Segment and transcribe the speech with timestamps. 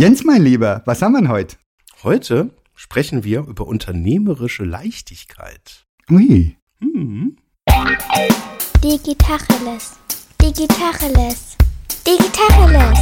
[0.00, 1.56] Jens, mein Lieber, was haben wir denn heute?
[2.04, 5.86] Heute sprechen wir über unternehmerische Leichtigkeit.
[6.08, 6.56] Ui.
[6.80, 7.36] Hm.
[8.80, 9.98] Digitacheles.
[10.40, 11.56] Digitacheles.
[12.06, 12.98] Digitacheles.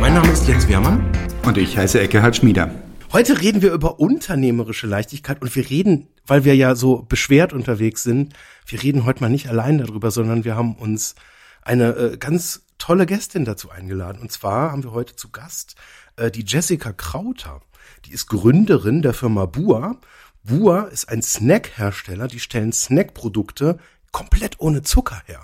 [0.00, 1.04] Mein Name ist Jens Wehrmann.
[1.44, 2.70] Und ich heiße Eckehard Schmieder.
[3.12, 8.02] Heute reden wir über unternehmerische Leichtigkeit und wir reden, weil wir ja so beschwert unterwegs
[8.02, 8.32] sind,
[8.64, 11.14] wir reden heute mal nicht allein darüber, sondern wir haben uns
[11.60, 14.22] eine äh, ganz tolle Gästin dazu eingeladen.
[14.22, 15.74] Und zwar haben wir heute zu Gast
[16.16, 17.60] äh, die Jessica Krauter.
[18.06, 19.98] Die ist Gründerin der Firma Bua.
[20.42, 23.76] Bua ist ein Snackhersteller, die stellen Snackprodukte
[24.10, 25.42] komplett ohne Zucker her.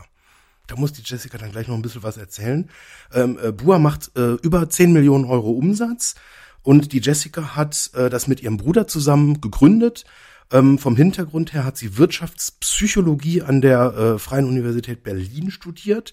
[0.69, 2.71] Da muss die Jessica dann gleich noch ein bisschen was erzählen.
[3.13, 6.15] Ähm, äh, Bua macht äh, über 10 Millionen Euro Umsatz
[6.63, 10.05] und die Jessica hat äh, das mit ihrem Bruder zusammen gegründet.
[10.51, 16.13] Ähm, vom Hintergrund her hat sie Wirtschaftspsychologie an der äh, Freien Universität Berlin studiert,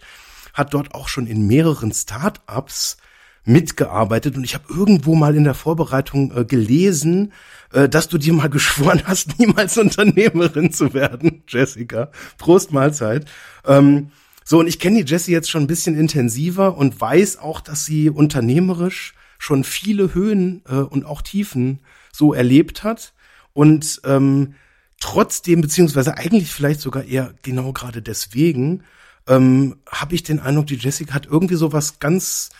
[0.53, 2.97] hat dort auch schon in mehreren Start-ups
[3.45, 7.31] mitgearbeitet und ich habe irgendwo mal in der Vorbereitung äh, gelesen,
[7.71, 12.11] äh, dass du dir mal geschworen hast, niemals Unternehmerin zu werden, Jessica.
[12.37, 13.25] Prost Mahlzeit.
[13.65, 14.11] Ähm,
[14.43, 17.85] so, und ich kenne die Jessie jetzt schon ein bisschen intensiver und weiß auch, dass
[17.85, 21.79] sie unternehmerisch schon viele Höhen äh, und auch Tiefen
[22.11, 23.13] so erlebt hat
[23.53, 24.55] und ähm,
[24.99, 28.83] trotzdem beziehungsweise eigentlich vielleicht sogar eher genau gerade deswegen
[29.27, 32.51] ähm, habe ich den Eindruck, die Jessica hat irgendwie so was ganz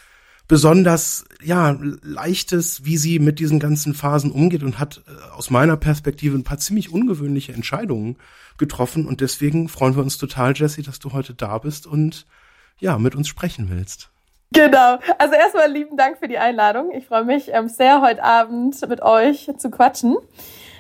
[0.48, 5.78] besonders ja leichtes, wie sie mit diesen ganzen Phasen umgeht und hat äh, aus meiner
[5.78, 8.17] Perspektive ein paar ziemlich ungewöhnliche Entscheidungen
[8.58, 12.26] getroffen und deswegen freuen wir uns total, Jessie, dass du heute da bist und
[12.80, 14.12] ja mit uns sprechen willst.
[14.56, 15.00] Genau.
[15.17, 16.92] Also erstmal lieben Dank für die Einladung.
[16.94, 20.16] Ich freue mich ähm, sehr, heute Abend mit euch zu quatschen.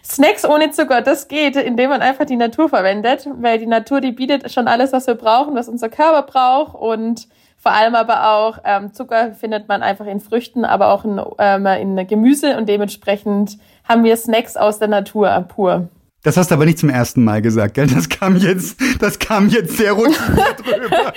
[0.03, 4.11] Snacks ohne Zucker, das geht, indem man einfach die Natur verwendet, weil die Natur, die
[4.11, 8.59] bietet schon alles, was wir brauchen, was unser Körper braucht und vor allem aber auch
[8.63, 13.57] ähm, Zucker findet man einfach in Früchten, aber auch in, ähm, in Gemüse und dementsprechend
[13.83, 15.89] haben wir Snacks aus der Natur pur.
[16.21, 17.85] Das hast du aber nicht zum ersten Mal gesagt, gell?
[17.85, 21.13] Das kam jetzt, das kam jetzt sehr routiniert drüber.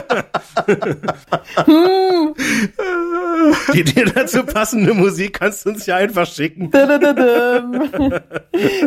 [0.56, 2.34] hm.
[3.74, 6.70] Die dir dazu passende Musik kannst du uns ja einfach schicken.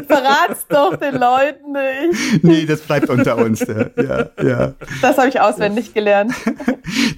[0.08, 2.44] Verrat's doch den Leuten nicht.
[2.44, 3.60] Nee, das bleibt unter uns.
[3.62, 4.74] Ja, ja.
[5.02, 6.34] Das habe ich auswendig gelernt.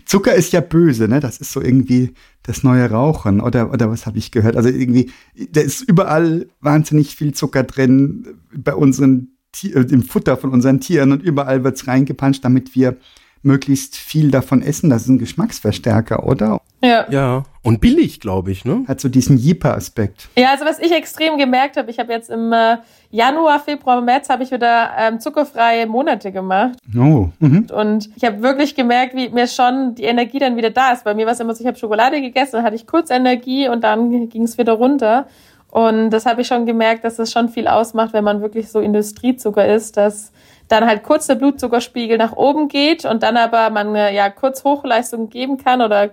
[0.05, 1.19] Zucker ist ja böse, ne?
[1.19, 4.55] Das ist so irgendwie das neue Rauchen oder, oder was habe ich gehört?
[4.55, 5.11] Also irgendwie,
[5.51, 11.11] da ist überall wahnsinnig viel Zucker drin bei unseren äh, im Futter von unseren Tieren
[11.11, 12.97] und überall wird's reingepanscht, damit wir
[13.41, 14.89] möglichst viel davon essen.
[14.89, 16.59] Das ist ein Geschmacksverstärker, oder?
[16.81, 17.05] Ja.
[17.09, 17.43] Ja.
[17.61, 18.85] Und billig, glaube ich, ne?
[18.87, 20.29] Hat so diesen Jeeper-Aspekt.
[20.37, 22.77] Ja, also was ich extrem gemerkt habe, ich habe jetzt im äh,
[23.11, 26.77] Januar, Februar, März habe ich wieder ähm, zuckerfreie Monate gemacht.
[26.95, 27.29] Oh.
[27.39, 27.67] Mhm.
[27.73, 31.03] Und ich habe wirklich gemerkt, wie mir schon die Energie dann wieder da ist.
[31.03, 33.67] Bei mir war es immer so, ich habe Schokolade gegessen, dann hatte ich kurz Energie
[33.67, 35.27] und dann ging es wieder runter.
[35.71, 38.79] Und das habe ich schon gemerkt, dass das schon viel ausmacht, wenn man wirklich so
[38.79, 40.31] Industriezucker ist, dass
[40.69, 44.63] dann halt kurz der Blutzuckerspiegel nach oben geht und dann aber man äh, ja kurz
[44.63, 46.09] Hochleistung geben kann oder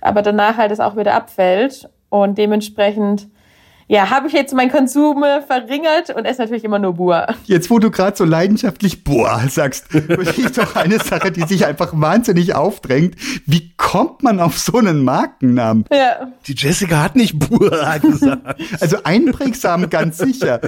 [0.00, 1.88] aber danach halt es auch wieder abfällt.
[2.10, 3.26] Und dementsprechend
[3.88, 7.34] ja, habe ich jetzt meinen Konsum verringert und esse natürlich immer nur Bua.
[7.44, 11.92] Jetzt, wo du gerade so leidenschaftlich Bua sagst, ist doch eine Sache, die sich einfach
[11.92, 13.16] wahnsinnig aufdrängt.
[13.46, 15.84] Wie kommt man auf so einen Markennamen?
[15.92, 16.32] Ja.
[16.46, 18.56] Die Jessica hat nicht Bua gesagt.
[18.80, 20.60] Also einprägsam ganz sicher.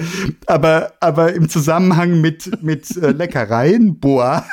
[0.45, 4.45] Aber, aber im Zusammenhang mit, mit äh, Leckereien, Boa.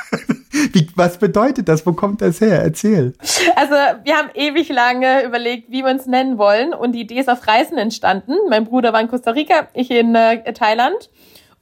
[0.71, 1.85] Wie, was bedeutet das?
[1.85, 2.61] Wo kommt das her?
[2.61, 3.13] Erzähl.
[3.55, 3.73] Also,
[4.03, 6.73] wir haben ewig lange überlegt, wie wir uns nennen wollen.
[6.73, 8.33] Und die Idee ist auf Reisen entstanden.
[8.49, 11.09] Mein Bruder war in Costa Rica, ich in äh, Thailand.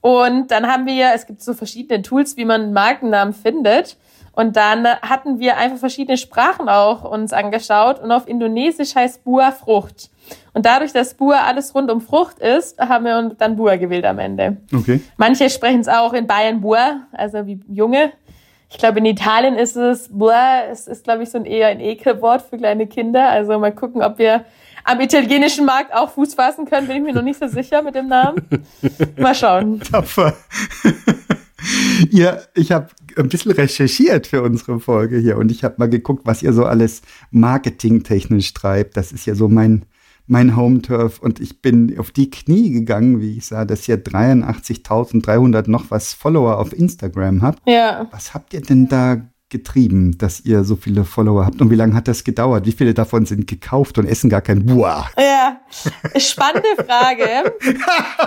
[0.00, 3.96] Und dann haben wir, es gibt so verschiedene Tools, wie man Markennamen findet.
[4.32, 8.00] Und dann hatten wir einfach verschiedene Sprachen auch uns angeschaut.
[8.00, 10.10] Und auf Indonesisch heißt Bua Frucht.
[10.52, 14.04] Und dadurch, dass Bua alles rund um Frucht ist, haben wir uns dann Bua gewählt
[14.04, 14.56] am Ende.
[14.74, 15.00] Okay.
[15.16, 18.12] Manche sprechen es auch in Bayern Bua, also wie Junge.
[18.74, 21.78] Ich glaube, in Italien ist es, blah, es ist, glaube ich, so ein eher ein
[21.78, 23.30] Ekelwort für kleine Kinder.
[23.30, 24.44] Also mal gucken, ob wir
[24.82, 27.94] am italienischen Markt auch Fuß fassen können, bin ich mir noch nicht so sicher mit
[27.94, 28.44] dem Namen.
[29.16, 29.78] Mal schauen.
[29.92, 30.34] Tapfer.
[32.10, 36.22] ja, ich habe ein bisschen recherchiert für unsere Folge hier und ich habe mal geguckt,
[36.26, 38.96] was ihr so alles marketingtechnisch treibt.
[38.96, 39.86] Das ist ja so mein
[40.26, 45.68] mein Home-Turf und ich bin auf die Knie gegangen, wie ich sah, dass ihr 83.300
[45.70, 47.60] noch was Follower auf Instagram habt.
[47.68, 48.08] Ja.
[48.10, 49.20] Was habt ihr denn da
[49.54, 51.60] getrieben, dass ihr so viele Follower habt?
[51.60, 52.66] Und wie lange hat das gedauert?
[52.66, 55.08] Wie viele davon sind gekauft und essen gar kein Buah?
[55.16, 55.60] Ja,
[56.18, 57.54] spannende Frage.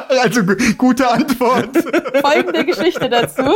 [0.22, 0.42] also
[0.78, 1.78] gute Antwort.
[2.22, 3.44] Folgende Geschichte dazu.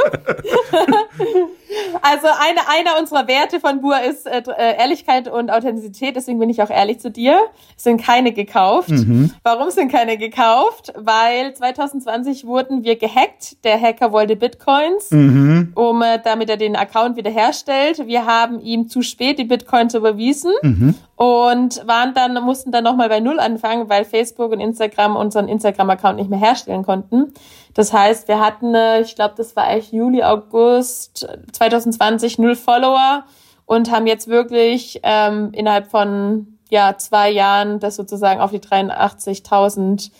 [2.02, 6.50] Also eine, einer unserer Werte von Bua ist äh, äh, Ehrlichkeit und Authentizität, deswegen bin
[6.50, 7.40] ich auch ehrlich zu dir.
[7.78, 8.90] Es sind keine gekauft.
[8.90, 9.32] Mhm.
[9.44, 10.94] Warum sind keine gekauft?
[10.98, 13.64] Weil 2020 wurden wir gehackt.
[13.64, 15.72] Der Hacker wollte Bitcoins, mhm.
[15.76, 17.61] um äh, damit er den Account wiederherstellt.
[17.68, 20.96] Wir haben ihm zu spät die Bitcoins überwiesen mhm.
[21.16, 26.18] und waren dann mussten dann nochmal bei Null anfangen, weil Facebook und Instagram unseren Instagram-Account
[26.18, 27.34] nicht mehr herstellen konnten.
[27.74, 33.24] Das heißt, wir hatten, äh, ich glaube, das war eigentlich Juli, August 2020 null Follower
[33.66, 40.12] und haben jetzt wirklich ähm, innerhalb von ja zwei Jahren das sozusagen auf die 83.000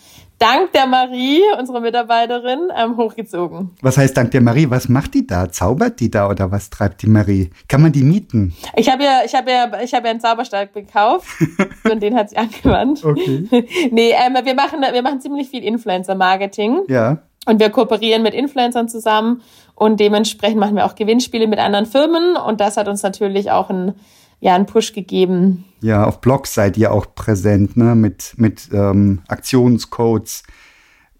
[0.42, 3.70] dank der Marie, unserer Mitarbeiterin, ähm, hochgezogen.
[3.80, 4.68] Was heißt dank der Marie?
[4.68, 5.50] Was macht die da?
[5.50, 7.50] Zaubert die da oder was treibt die Marie?
[7.68, 8.52] Kann man die mieten?
[8.74, 11.28] Ich habe ja, ich habe ja, ich habe ja einen Zauberstab gekauft
[11.90, 13.04] und den hat sie angewandt.
[13.04, 13.46] Okay.
[13.92, 16.82] nee, ähm, wir machen, wir machen ziemlich viel Influencer-Marketing.
[16.88, 17.18] Ja.
[17.46, 19.42] Und wir kooperieren mit Influencern zusammen
[19.74, 23.70] und dementsprechend machen wir auch Gewinnspiele mit anderen Firmen und das hat uns natürlich auch
[23.70, 23.94] einen,
[24.42, 25.64] ja, einen Push gegeben.
[25.82, 27.94] Ja, auf Blogs seid ihr auch präsent, ne?
[27.94, 30.42] mit, mit ähm, Aktionscodes.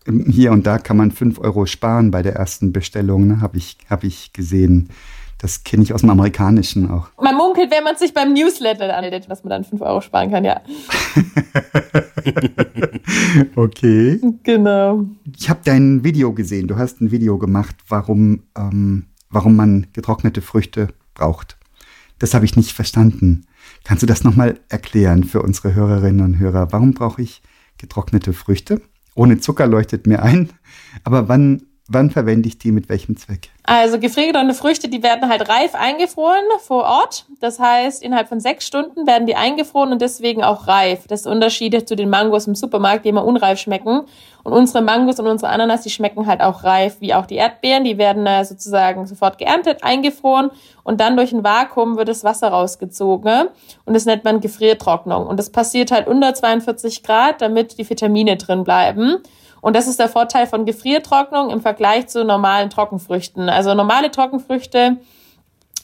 [0.08, 3.40] Ähm, hier und da kann man fünf Euro sparen bei der ersten Bestellung, ne?
[3.40, 4.88] habe ich, hab ich gesehen.
[5.38, 7.10] Das kenne ich aus dem Amerikanischen auch.
[7.20, 10.44] Man munkelt, wenn man sich beim Newsletter anmeldet, was man dann 5 Euro sparen kann,
[10.44, 10.60] ja.
[13.54, 14.20] okay.
[14.42, 15.04] Genau.
[15.36, 16.66] Ich habe dein Video gesehen.
[16.66, 21.56] Du hast ein Video gemacht, warum, ähm, warum man getrocknete Früchte braucht.
[22.22, 23.46] Das habe ich nicht verstanden.
[23.82, 26.70] Kannst du das nochmal erklären für unsere Hörerinnen und Hörer?
[26.70, 27.42] Warum brauche ich
[27.78, 28.80] getrocknete Früchte?
[29.16, 30.50] Ohne Zucker leuchtet mir ein.
[31.02, 33.50] Aber wann wann verwende ich die mit welchem Zweck?
[33.64, 37.26] Also gefriergetrocknete Früchte, die werden halt reif eingefroren vor Ort.
[37.40, 41.06] Das heißt, innerhalb von sechs Stunden werden die eingefroren und deswegen auch reif.
[41.06, 44.02] Das ist Unterschied zu den Mangos im Supermarkt, die immer unreif schmecken.
[44.42, 47.84] Und unsere Mangos und unsere Ananas, die schmecken halt auch reif, wie auch die Erdbeeren.
[47.84, 50.50] Die werden äh, sozusagen sofort geerntet, eingefroren
[50.82, 53.48] und dann durch ein Vakuum wird das Wasser rausgezogen.
[53.84, 55.26] Und das nennt man Gefriertrocknung.
[55.26, 59.18] Und das passiert halt unter 42 Grad, damit die Vitamine drin bleiben.
[59.62, 63.48] Und das ist der Vorteil von Gefriertrocknung im Vergleich zu normalen Trockenfrüchten.
[63.48, 64.98] Also normale Trockenfrüchte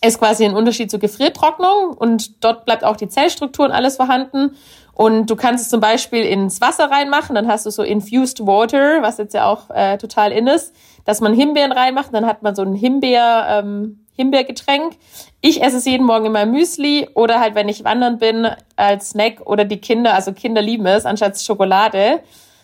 [0.04, 4.56] ist quasi ein Unterschied zur Gefriertrocknung und dort bleibt auch die Zellstruktur und alles vorhanden.
[4.92, 9.00] Und du kannst es zum Beispiel ins Wasser reinmachen, dann hast du so infused water,
[9.00, 12.56] was jetzt ja auch äh, total in ist, dass man Himbeeren reinmacht, dann hat man
[12.56, 14.96] so ein Himbeer, ähm, Himbeergetränk.
[15.40, 19.10] Ich esse es jeden Morgen in meinem Müsli oder halt, wenn ich wandern bin, als
[19.10, 22.20] Snack oder die Kinder, also Kinder lieben es, anstatt Schokolade.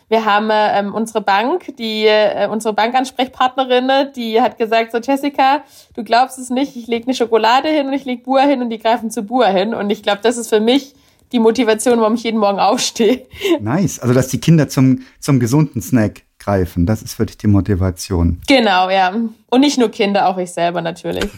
[0.08, 5.64] Wir haben ähm, unsere Bank, die äh, unsere Bankansprechpartnerin, die hat gesagt, so Jessica,
[5.94, 8.70] du glaubst es nicht, ich lege eine Schokolade hin und ich lege Bua hin und
[8.70, 9.74] die greifen zu Bua hin.
[9.74, 10.94] Und ich glaube, das ist für mich
[11.32, 13.26] die Motivation, warum ich jeden Morgen aufstehe.
[13.60, 13.98] Nice.
[13.98, 16.86] Also, dass die Kinder zum, zum gesunden Snack greifen.
[16.86, 18.40] Das ist für dich die Motivation.
[18.46, 19.14] Genau, ja.
[19.50, 21.28] Und nicht nur Kinder, auch ich selber natürlich.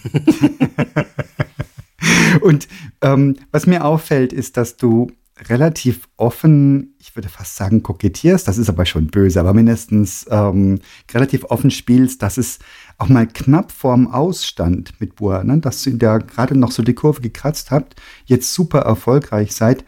[2.42, 2.68] und
[3.02, 8.56] ähm, was mir auffällt, ist, dass du relativ offen, ich würde fast sagen, kokettierst, das
[8.56, 10.80] ist aber schon böse, aber mindestens ähm,
[11.12, 12.58] relativ offen spielst, dass es
[12.96, 16.94] auch mal knapp vorm Ausstand mit Boa, ne, dass ihr da gerade noch so die
[16.94, 19.84] Kurve gekratzt habt, jetzt super erfolgreich seid.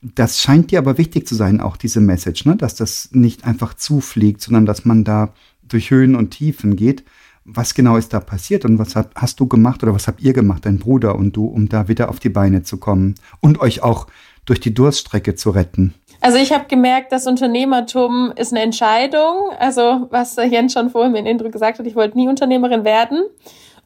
[0.00, 3.74] Das scheint dir aber wichtig zu sein, auch diese Message, ne, dass das nicht einfach
[3.74, 5.32] zufliegt, sondern dass man da
[5.62, 7.04] durch Höhen und Tiefen geht.
[7.44, 10.64] Was genau ist da passiert und was hast du gemacht oder was habt ihr gemacht,
[10.64, 14.06] dein Bruder und du, um da wieder auf die Beine zu kommen und euch auch
[14.46, 15.94] durch die Durststrecke zu retten?
[16.20, 19.50] Also ich habe gemerkt, das Unternehmertum ist eine Entscheidung.
[19.58, 23.24] Also was Jens schon vorhin im Intro gesagt hat, ich wollte nie Unternehmerin werden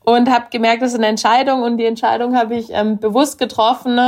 [0.04, 3.98] und habe gemerkt, das ist eine Entscheidung und die Entscheidung habe ich ähm, bewusst getroffen.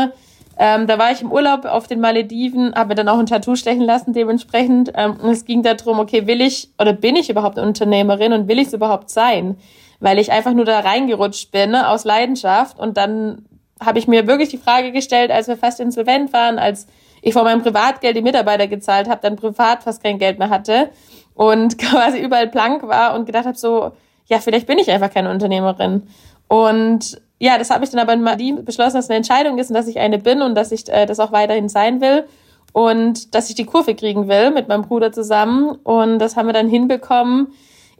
[0.61, 3.57] Ähm, da war ich im Urlaub auf den Malediven, habe mir dann auch ein Tattoo
[3.57, 4.93] stechen lassen dementsprechend.
[4.95, 8.59] Ähm, und es ging darum, okay, will ich oder bin ich überhaupt Unternehmerin und will
[8.59, 9.57] ich es überhaupt sein?
[10.00, 13.47] Weil ich einfach nur da reingerutscht bin ne, aus Leidenschaft und dann
[13.80, 16.87] habe ich mir wirklich die Frage gestellt, als wir fast insolvent waren, als
[17.23, 20.90] ich von meinem Privatgeld die Mitarbeiter gezahlt habe, dann privat fast kein Geld mehr hatte
[21.35, 23.92] und quasi überall blank war und gedacht habe so,
[24.26, 26.06] ja, vielleicht bin ich einfach keine Unternehmerin.
[26.49, 29.75] Und ja, das habe ich dann aber in Madin beschlossen, dass eine Entscheidung ist und
[29.75, 32.25] dass ich eine bin und dass ich äh, das auch weiterhin sein will
[32.73, 35.70] und dass ich die Kurve kriegen will mit meinem Bruder zusammen.
[35.85, 37.49] Und das haben wir dann hinbekommen,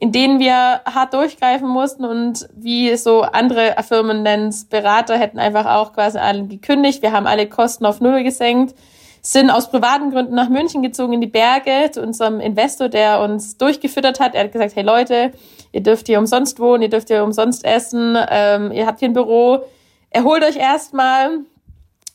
[0.01, 5.67] in denen wir hart durchgreifen mussten und wie so andere Firmen nennen Berater hätten einfach
[5.67, 7.03] auch quasi alle gekündigt.
[7.03, 8.77] Wir haben alle Kosten auf Null gesenkt,
[9.23, 13.57] sind aus privaten Gründen nach München gezogen in die Berge zu unserem Investor, der uns
[13.57, 14.35] durchgefüttert hat.
[14.37, 15.33] Er hat gesagt, hey Leute,
[15.73, 19.15] ihr dürft hier umsonst wohnen, ihr dürft hier umsonst essen, ähm, ihr habt hier ein
[19.15, 19.65] Büro,
[20.11, 21.41] erholt euch erstmal.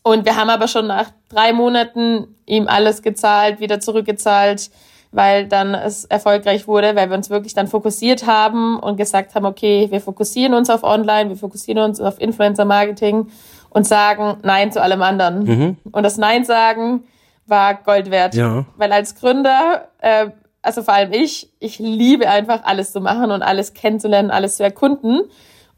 [0.03, 4.69] Und wir haben aber schon nach drei Monaten ihm alles gezahlt, wieder zurückgezahlt,
[5.13, 9.45] weil dann es erfolgreich wurde, weil wir uns wirklich dann fokussiert haben und gesagt haben,
[9.45, 13.27] okay, wir fokussieren uns auf Online, wir fokussieren uns auf Influencer Marketing
[13.69, 15.43] und sagen Nein zu allem anderen.
[15.43, 15.77] Mhm.
[15.91, 17.03] Und das Nein sagen
[17.45, 18.33] war Gold wert.
[18.33, 18.65] Ja.
[18.75, 23.43] Weil als Gründer, äh, also vor allem ich, ich liebe einfach alles zu machen und
[23.43, 25.21] alles kennenzulernen, alles zu erkunden.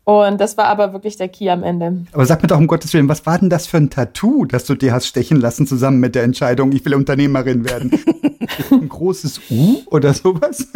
[0.05, 2.05] Und das war aber wirklich der Key am Ende.
[2.11, 4.65] Aber sag mir doch um Gottes Willen, was war denn das für ein Tattoo, das
[4.65, 7.91] du dir hast stechen lassen, zusammen mit der Entscheidung, ich will Unternehmerin werden?
[8.71, 10.67] ein großes U oder sowas?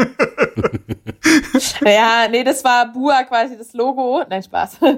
[1.86, 4.24] ja, nee, das war Bua quasi das Logo.
[4.28, 4.78] Nein, Spaß.
[4.82, 4.98] ähm,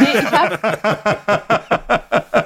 [0.00, 0.60] nee, ich hab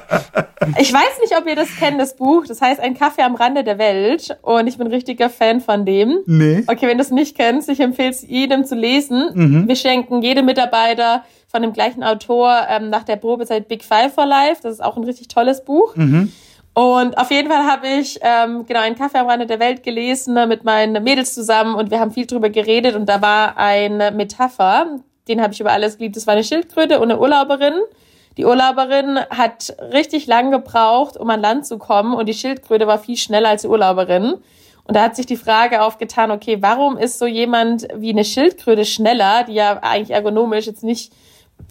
[0.77, 2.45] ich weiß nicht, ob ihr das kennt, das Buch.
[2.47, 4.37] Das heißt Ein Kaffee am Rande der Welt.
[4.41, 6.19] Und ich bin ein richtiger Fan von dem.
[6.25, 6.63] Nee.
[6.67, 9.29] Okay, wenn du es nicht kennst, ich empfehle es jedem zu lesen.
[9.33, 9.67] Mhm.
[9.67, 14.25] Wir schenken jedem Mitarbeiter von dem gleichen Autor ähm, nach der Probezeit Big Five for
[14.25, 14.61] Life.
[14.63, 15.95] Das ist auch ein richtig tolles Buch.
[15.95, 16.31] Mhm.
[16.73, 20.35] Und auf jeden Fall habe ich ähm, genau einen Kaffee am Rande der Welt gelesen
[20.35, 24.11] ne, mit meinen Mädels zusammen und wir haben viel drüber geredet und da war eine
[24.11, 26.15] Metapher, den habe ich über alles geliebt.
[26.15, 27.73] Das war eine Schildkröte und eine Urlauberin
[28.41, 32.97] die Urlauberin hat richtig lang gebraucht, um an Land zu kommen und die Schildkröte war
[32.97, 34.33] viel schneller als die Urlauberin.
[34.83, 38.83] Und da hat sich die Frage aufgetan, okay, warum ist so jemand wie eine Schildkröte
[38.83, 41.13] schneller, die ja eigentlich ergonomisch jetzt nicht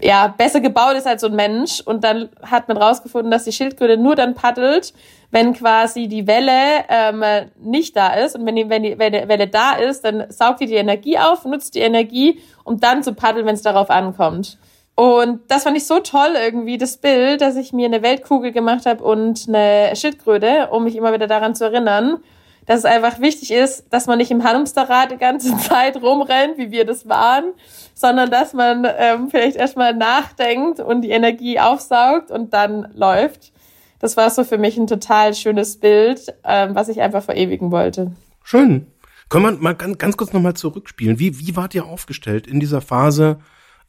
[0.00, 1.80] ja, besser gebaut ist als so ein Mensch.
[1.80, 4.94] Und dann hat man rausgefunden, dass die Schildkröte nur dann paddelt,
[5.32, 7.24] wenn quasi die Welle ähm,
[7.60, 8.36] nicht da ist.
[8.36, 11.74] Und wenn die, wenn die Welle da ist, dann saugt die die Energie auf, nutzt
[11.74, 14.56] die Energie, um dann zu paddeln, wenn es darauf ankommt.
[14.94, 18.84] Und das fand ich so toll irgendwie, das Bild, dass ich mir eine Weltkugel gemacht
[18.84, 22.18] habe und eine Schildkröte, um mich immer wieder daran zu erinnern,
[22.66, 26.70] dass es einfach wichtig ist, dass man nicht im Hamsterrad die ganze Zeit rumrennt, wie
[26.70, 27.52] wir das waren,
[27.94, 33.52] sondern dass man ähm, vielleicht erstmal nachdenkt und die Energie aufsaugt und dann läuft.
[34.00, 38.12] Das war so für mich ein total schönes Bild, ähm, was ich einfach verewigen wollte.
[38.42, 38.86] Schön.
[39.28, 41.18] Können wir mal ganz, ganz kurz nochmal zurückspielen?
[41.18, 43.38] Wie, wie wart ihr aufgestellt in dieser Phase?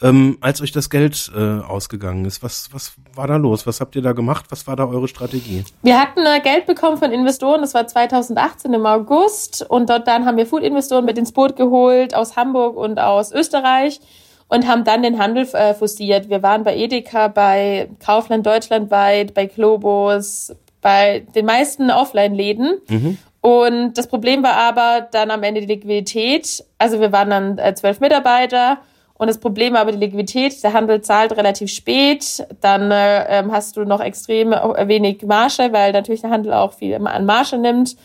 [0.02, 2.42] Ähm, als euch das Geld äh, ausgegangen ist.
[2.44, 3.68] Was, was war da los?
[3.68, 4.46] Was habt ihr da gemacht?
[4.50, 5.64] Was war da eure Strategie?
[5.84, 9.66] Wir hatten äh, Geld bekommen von Investoren, das war 2018 im August.
[9.68, 14.00] Und dort dann haben wir Food-Investoren mit ins Boot geholt aus Hamburg und aus Österreich
[14.48, 16.30] und haben dann den Handel äh, fusiert.
[16.30, 22.80] Wir waren bei Edeka, bei Kaufland deutschlandweit, bei Globus, bei den meisten Offline-Läden.
[22.90, 23.18] Mhm.
[23.40, 26.64] Und das Problem war aber dann am Ende die Liquidität.
[26.78, 28.80] Also wir waren dann äh, zwölf Mitarbeiter
[29.22, 33.78] und das Problem aber die Liquidität, der Handel zahlt relativ spät, dann äh, ähm, hast
[33.78, 37.96] du noch extrem äh, wenig Marge, weil natürlich der Handel auch viel an Marge nimmt.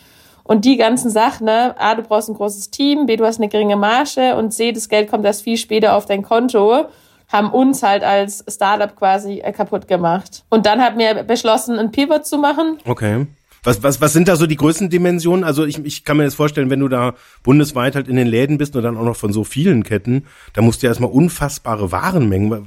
[0.45, 1.75] Und die ganzen Sachen, ne?
[1.79, 4.91] A, du brauchst ein großes Team, B, du hast eine geringe Marge und C, das
[4.91, 6.85] Geld kommt erst viel später auf dein Konto,
[7.33, 10.45] haben uns halt als Startup quasi äh, kaputt gemacht.
[10.51, 12.77] Und dann haben wir beschlossen, ein Pivot zu machen.
[12.85, 13.27] Okay.
[13.67, 15.43] Was, was, was sind da so die Größendimensionen?
[15.43, 18.59] Also ich, ich kann mir das vorstellen, wenn du da bundesweit halt in den Läden
[18.59, 21.91] bist und dann auch noch von so vielen Ketten, da musst du ja erstmal unfassbare
[21.91, 22.65] Warenmengen.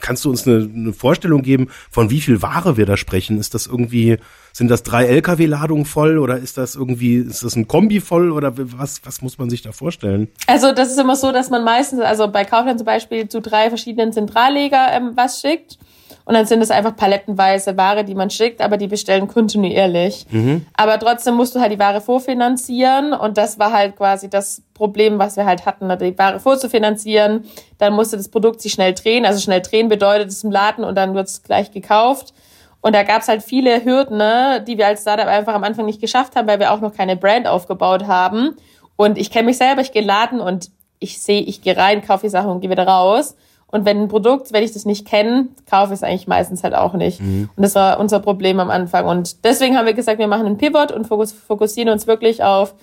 [0.00, 3.38] Kannst du uns eine, eine Vorstellung geben, von wie viel Ware wir da sprechen?
[3.38, 4.16] Ist das irgendwie,
[4.52, 8.54] sind das drei LKW-Ladungen voll oder ist das irgendwie, ist das ein Kombi voll oder
[8.56, 10.26] was, was muss man sich da vorstellen?
[10.48, 13.68] Also das ist immer so, dass man meistens, also bei Kaufland zum Beispiel zu drei
[13.68, 15.78] verschiedenen Zentralleger ähm, was schickt.
[16.30, 20.26] Und dann sind es einfach palettenweise Ware, die man schickt, aber die bestellen kontinuierlich.
[20.30, 20.64] Mhm.
[20.74, 25.18] Aber trotzdem musst du halt die Ware vorfinanzieren und das war halt quasi das Problem,
[25.18, 27.46] was wir halt hatten, die Ware vorzufinanzieren.
[27.78, 29.26] Dann musste das Produkt sich schnell drehen.
[29.26, 32.32] Also schnell drehen bedeutet es im Laden und dann wird es gleich gekauft.
[32.80, 35.86] Und da gab es halt viele Hürden, ne, die wir als Startup einfach am Anfang
[35.86, 38.54] nicht geschafft haben, weil wir auch noch keine Brand aufgebaut haben.
[38.94, 40.70] Und ich kenne mich selber, ich gehe Laden und
[41.00, 43.34] ich sehe, ich gehe rein, kaufe die Sachen und gehe wieder raus.
[43.70, 46.74] Und wenn ein Produkt, wenn ich das nicht kenne, kaufe ich es eigentlich meistens halt
[46.74, 47.20] auch nicht.
[47.20, 47.48] Mhm.
[47.54, 49.06] Und das war unser Problem am Anfang.
[49.06, 52.74] Und deswegen haben wir gesagt, wir machen einen Pivot und fokussieren uns wirklich auf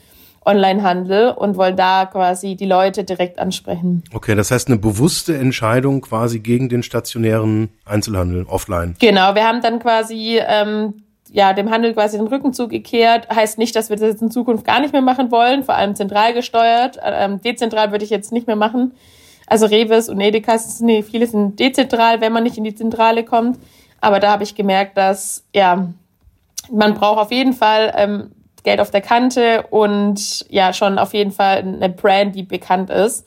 [0.45, 4.03] Onlinehandel und wollen da quasi die Leute direkt ansprechen.
[4.13, 8.95] Okay, das heißt eine bewusste Entscheidung quasi gegen den stationären Einzelhandel offline.
[8.99, 13.27] Genau, wir haben dann quasi ähm, ja dem Handel quasi den Rücken zugekehrt.
[13.29, 15.95] Heißt nicht, dass wir das jetzt in Zukunft gar nicht mehr machen wollen, vor allem
[15.95, 16.97] zentral gesteuert.
[17.03, 18.93] Ähm, dezentral würde ich jetzt nicht mehr machen.
[19.47, 23.57] Also Reves und Edekas, nee, viele sind dezentral, wenn man nicht in die Zentrale kommt.
[23.99, 25.87] Aber da habe ich gemerkt, dass ja
[26.71, 28.31] man braucht auf jeden Fall ähm,
[28.63, 33.25] Geld auf der Kante und ja schon auf jeden Fall eine Brand, die bekannt ist.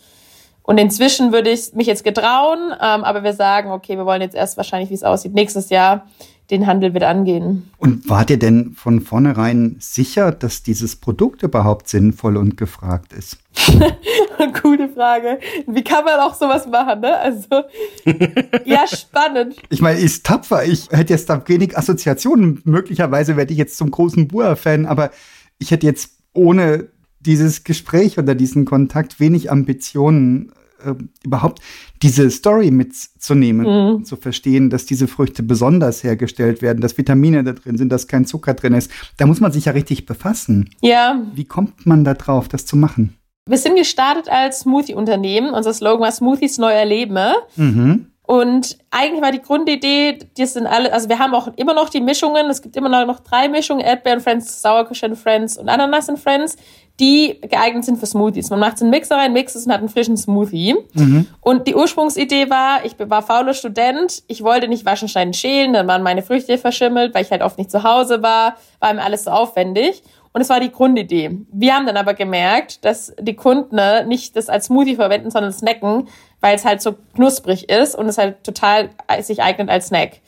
[0.63, 4.37] Und inzwischen würde ich mich jetzt getrauen, ähm, aber wir sagen, okay, wir wollen jetzt
[4.37, 6.07] erst wahrscheinlich, wie es aussieht, nächstes Jahr
[6.51, 7.71] den Handel wird angehen.
[7.79, 13.39] Und wart ihr denn von vornherein sicher, dass dieses Produkt überhaupt sinnvoll und gefragt ist?
[14.63, 15.39] Gute Frage.
[15.67, 17.17] Wie kann man auch sowas machen, ne?
[17.17, 17.65] Also,
[18.65, 19.57] ja, spannend.
[19.69, 20.65] Ich meine, ist tapfer.
[20.65, 22.61] Ich hätte jetzt da wenig Assoziationen.
[22.65, 25.11] Möglicherweise werde ich jetzt zum großen Bua-Fan, aber
[25.59, 26.89] ich hätte jetzt ohne
[27.21, 30.53] dieses Gespräch oder diesen Kontakt wenig Ambitionen
[30.85, 30.95] äh,
[31.25, 31.61] überhaupt
[32.03, 33.67] diese Story mitzunehmen,
[33.99, 34.05] mhm.
[34.05, 38.25] zu verstehen, dass diese Früchte besonders hergestellt werden, dass Vitamine da drin sind, dass kein
[38.25, 38.91] Zucker drin ist.
[39.17, 40.71] Da muss man sich ja richtig befassen.
[40.81, 41.23] Ja.
[41.35, 43.17] Wie kommt man da drauf, das zu machen?
[43.47, 45.55] Wir sind gestartet als Smoothie-Unternehmen.
[45.55, 47.19] Unser Slogan war Smoothies neu erleben.
[47.57, 48.10] Mhm.
[48.31, 52.01] Und eigentlich war die Grundidee, die sind alle, also wir haben auch immer noch die
[52.01, 56.57] Mischungen, es gibt immer noch drei Mischungen, Erdbeeren Friends, Sauerkirschen Friends und Ananas Friends,
[57.01, 58.51] die geeignet sind für Smoothies.
[58.51, 60.77] Man macht es in einen Mixer rein, mixt es und hat einen frischen Smoothie.
[60.93, 61.27] Mhm.
[61.41, 65.89] Und die Ursprungsidee war, ich war fauler Student, ich wollte nicht waschen, schneiden, schälen, dann
[65.89, 69.25] waren meine Früchte verschimmelt, weil ich halt oft nicht zu Hause war, war mir alles
[69.25, 70.05] so aufwendig.
[70.33, 71.39] Und es war die Grundidee.
[71.51, 75.53] Wir haben dann aber gemerkt, dass die Kunden ne, nicht das als Smoothie verwenden, sondern
[75.53, 76.09] snacken,
[76.41, 78.91] weil es halt so knusprig ist und es halt total
[79.23, 80.21] sich eignet als Snack.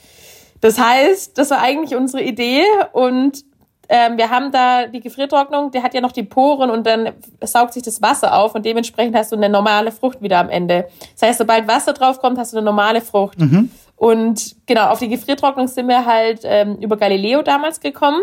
[0.60, 3.44] Das heißt, das war eigentlich unsere Idee und
[3.88, 7.10] ähm, wir haben da die Gefriertrocknung, der hat ja noch die Poren und dann
[7.42, 10.88] saugt sich das Wasser auf und dementsprechend hast du eine normale Frucht wieder am Ende.
[11.14, 13.38] Das heißt, sobald Wasser drauf kommt, hast du eine normale Frucht.
[13.38, 13.70] Mhm.
[13.96, 18.20] Und genau, auf die Gefriertrocknung sind wir halt ähm, über Galileo damals gekommen,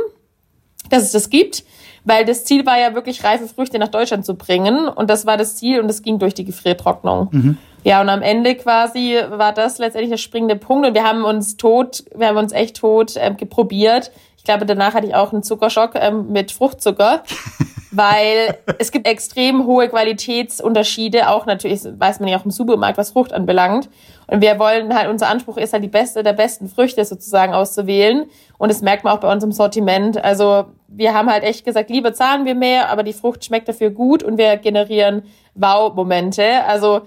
[0.90, 1.64] dass es das gibt,
[2.06, 5.38] weil das Ziel war ja wirklich reife Früchte nach Deutschland zu bringen und das war
[5.38, 7.30] das Ziel und es ging durch die Gefriertrocknung.
[7.32, 7.58] Mhm.
[7.84, 11.56] Ja, und am Ende quasi war das letztendlich der springende Punkt und wir haben uns
[11.56, 14.12] tot, wir haben uns echt tot äh, geprobiert.
[14.38, 17.24] Ich glaube, danach hatte ich auch einen Zuckerschock ähm, mit Fruchtzucker,
[17.92, 23.12] weil es gibt extrem hohe Qualitätsunterschiede, auch natürlich, weiß man ja auch im Supermarkt, was
[23.12, 23.90] Frucht anbelangt.
[24.28, 28.26] Und wir wollen halt, unser Anspruch ist halt die beste der besten Früchte sozusagen auszuwählen.
[28.60, 30.24] Und das merkt man auch bei uns im Sortiment.
[30.24, 33.90] Also wir haben halt echt gesagt, lieber zahlen wir mehr, aber die Frucht schmeckt dafür
[33.90, 35.24] gut und wir generieren
[35.56, 36.64] Wow-Momente.
[36.68, 37.02] Also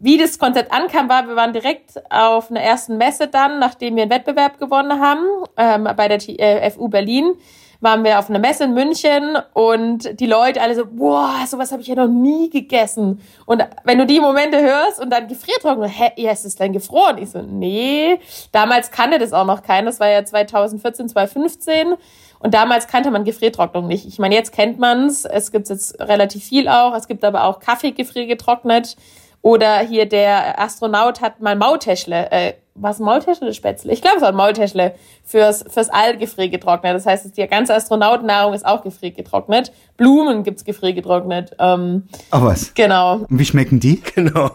[0.00, 4.02] wie das Konzept ankam, war, wir waren direkt auf einer ersten Messe dann, nachdem wir
[4.02, 5.24] einen Wettbewerb gewonnen haben,
[5.56, 7.34] ähm, bei der äh, FU Berlin,
[7.80, 11.82] waren wir auf einer Messe in München und die Leute alle so, boah, sowas habe
[11.82, 13.20] ich ja noch nie gegessen.
[13.46, 17.18] Und wenn du die Momente hörst und dann gefriertrocken, hä, ja, ist es denn gefroren?
[17.18, 18.18] Ich so, nee.
[18.52, 21.94] Damals kannte das auch noch keiner, das war ja 2014, 2015.
[22.38, 24.06] Und damals kannte man Gefriertrocknung nicht.
[24.06, 25.26] Ich meine, jetzt kennt man's.
[25.26, 26.94] Es gibt jetzt relativ viel auch.
[26.94, 28.96] Es gibt aber auch Kaffee gefriergetrocknet.
[29.42, 33.92] Oder hier der Astronaut hat mal Maultäschle, äh, was Maultäschle oder Spätzle?
[33.92, 36.94] Ich glaube, es war Maultäschle fürs, fürs All gefriergetrocknet.
[36.94, 39.72] Das heißt, die ganze Astronautennahrung ist auch gefriergetrocknet.
[39.96, 41.56] Blumen gibt's gefriergetrocknet.
[41.58, 42.72] Ähm, Ach was?
[42.74, 43.26] Genau.
[43.28, 44.00] Und wie schmecken die?
[44.20, 44.50] Genau.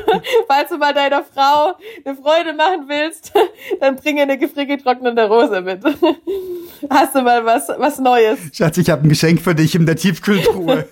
[0.48, 3.32] Falls du mal deiner Frau eine Freude machen willst,
[3.80, 5.82] dann bringe eine gefriergetrocknete Rose mit.
[6.88, 8.38] Hast du mal was, was Neues?
[8.52, 10.86] Schatz, ich habe ein Geschenk für dich in der Tiefkühltruhe.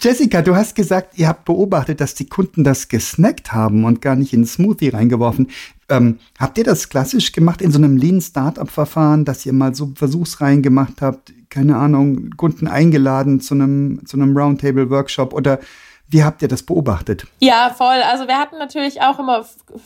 [0.00, 4.16] Jessica, du hast gesagt, ihr habt beobachtet, dass die Kunden das gesnackt haben und gar
[4.16, 5.48] nicht in den Smoothie reingeworfen.
[5.88, 9.74] Ähm, habt ihr das klassisch gemacht in so einem Lean Startup Verfahren, dass ihr mal
[9.74, 15.60] so Versuchsreihen gemacht habt, keine Ahnung, Kunden eingeladen zu einem zu einem Roundtable Workshop oder
[16.08, 17.26] wie habt ihr das beobachtet?
[17.40, 18.00] Ja, voll.
[18.10, 19.44] Also wir hatten natürlich auch immer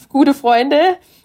[0.09, 0.79] gute Freunde,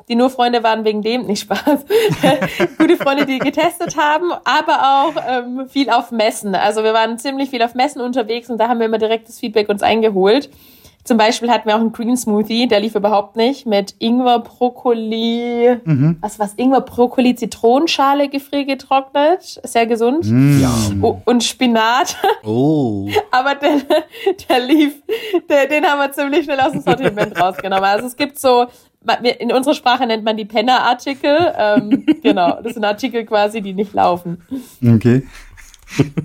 [0.07, 1.85] die nur Freunde waren wegen dem, nicht Spaß.
[2.77, 6.55] gute Freunde, die getestet haben, aber auch ähm, viel auf Messen.
[6.55, 9.39] Also wir waren ziemlich viel auf Messen unterwegs und da haben wir immer direkt das
[9.39, 10.49] Feedback uns eingeholt.
[11.05, 15.77] Zum Beispiel hatten wir auch einen Green Smoothie, der lief überhaupt nicht, mit Ingwer, Brokkoli,
[15.83, 16.17] mhm.
[16.19, 20.25] was was Ingwer, Brokkoli, Zitronenschale gefriergetrocknet, sehr gesund.
[20.25, 21.03] Mm.
[21.03, 22.17] Oh, und Spinat.
[22.43, 23.07] Oh.
[23.31, 23.81] Aber der,
[24.49, 24.95] der lief,
[25.47, 27.85] der, den haben wir ziemlich schnell aus dem Sortiment rausgenommen.
[27.85, 28.65] Also es gibt so,
[29.39, 31.53] in unserer Sprache nennt man die Penner-Artikel.
[31.55, 34.41] Ähm, genau, das sind Artikel quasi, die nicht laufen.
[34.83, 35.27] Okay.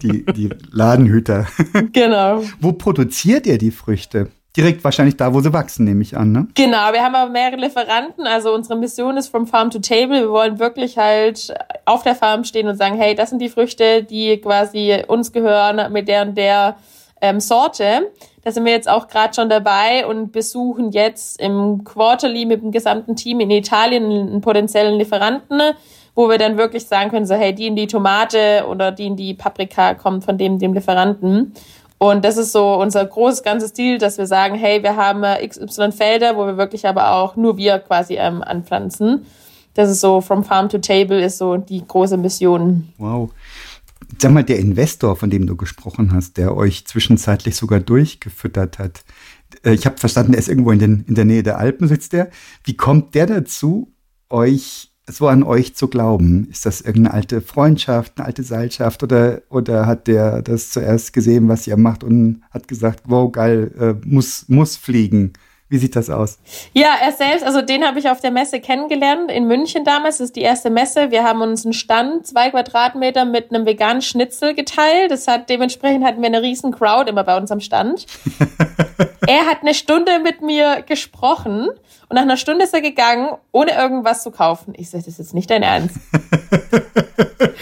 [0.03, 1.47] Die, die Ladenhüter.
[1.93, 2.43] Genau.
[2.61, 4.31] Wo produziert ihr die Früchte?
[4.57, 6.49] Direkt wahrscheinlich da, wo sie wachsen, nehme ich an, ne?
[6.55, 8.27] Genau, wir haben aber mehrere Lieferanten.
[8.27, 10.23] Also unsere Mission ist from farm to table.
[10.23, 14.03] Wir wollen wirklich halt auf der Farm stehen und sagen, hey, das sind die Früchte,
[14.03, 16.77] die quasi uns gehören mit der und der
[17.21, 18.11] ähm, Sorte.
[18.43, 22.73] Da sind wir jetzt auch gerade schon dabei und besuchen jetzt im Quarterly mit dem
[22.73, 25.61] gesamten Team in Italien einen potenziellen Lieferanten,
[26.15, 29.17] wo wir dann wirklich sagen können, so hey, die in die Tomate oder die in
[29.17, 31.53] die Paprika kommt von dem, dem Lieferanten.
[32.03, 35.47] Und das ist so unser großes ganzes Ziel, dass wir sagen, hey, wir haben äh,
[35.47, 39.27] XY Felder, wo wir wirklich aber auch nur wir quasi ähm, anpflanzen.
[39.75, 42.89] Das ist so from farm to table ist so die große Mission.
[42.99, 43.31] Wow.
[44.19, 49.05] Sag mal, der Investor, von dem du gesprochen hast, der euch zwischenzeitlich sogar durchgefüttert hat,
[49.65, 52.13] Äh, ich habe verstanden, er ist irgendwo in, den, in der Nähe der Alpen, sitzt
[52.13, 52.31] der.
[52.65, 53.93] Wie kommt der dazu,
[54.29, 56.49] euch so an euch zu glauben?
[56.51, 61.49] Ist das irgendeine alte Freundschaft, eine alte Seilschaft oder, oder hat der das zuerst gesehen,
[61.49, 65.33] was ihr macht und hat gesagt, wow, geil, äh, muss, muss fliegen?
[65.71, 66.41] Wie sieht das aus?
[66.73, 70.19] Ja, er selbst, also den habe ich auf der Messe kennengelernt in München damals.
[70.19, 71.13] Das ist die erste Messe.
[71.13, 75.13] Wir haben uns einen Stand, zwei Quadratmeter mit einem veganen Schnitzel geteilt.
[75.13, 78.05] Das hat dementsprechend hatten wir eine riesen Crowd immer bei uns am Stand.
[79.29, 81.69] er hat eine Stunde mit mir gesprochen
[82.11, 84.75] und nach einer Stunde ist er gegangen, ohne irgendwas zu kaufen.
[84.77, 85.95] Ich sage, das ist jetzt nicht dein Ernst.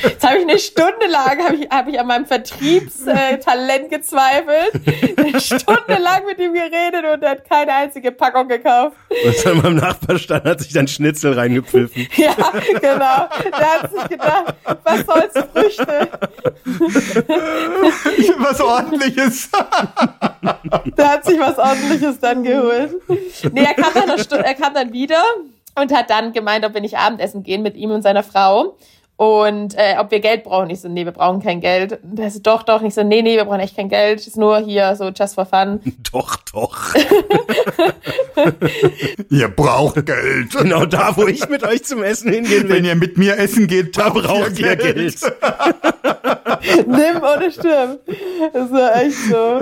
[0.03, 4.73] Jetzt habe ich eine Stunde lang hab ich, hab ich an meinem Vertriebstalent gezweifelt.
[5.17, 8.97] Eine Stunde lang mit ihm geredet und er hat keine einzige Packung gekauft.
[9.25, 12.09] Und dann beim Nachbarstand hat sich dann Schnitzel reingepfiffen.
[12.17, 12.35] ja,
[12.81, 13.29] genau.
[13.59, 16.09] Der hat sich gedacht, was soll's Früchte?
[18.39, 19.51] was ordentliches.
[20.97, 22.95] Der hat sich was ordentliches dann geholt.
[23.53, 25.23] Nee, er kam dann, eine er kam dann wieder
[25.75, 28.77] und hat dann gemeint, ob wir nicht Abendessen gehen mit ihm und seiner Frau.
[29.19, 30.71] Und äh, ob wir Geld brauchen.
[30.71, 31.99] Ich so, nee, wir brauchen kein Geld.
[32.05, 32.83] Das ist doch, doch.
[32.83, 34.25] Ich so, nee, nee, wir brauchen echt kein Geld.
[34.25, 35.81] Ist nur hier so just for fun.
[36.13, 36.95] Doch, doch.
[39.29, 40.57] ihr braucht Geld.
[40.57, 42.77] Genau da, wo ich mit euch zum Essen hingehen will.
[42.77, 44.95] Wenn ihr mit mir essen geht, da braucht ihr Geld.
[44.95, 45.21] Geld.
[46.87, 48.01] Nimm oder stirb.
[48.53, 49.59] Das war echt so.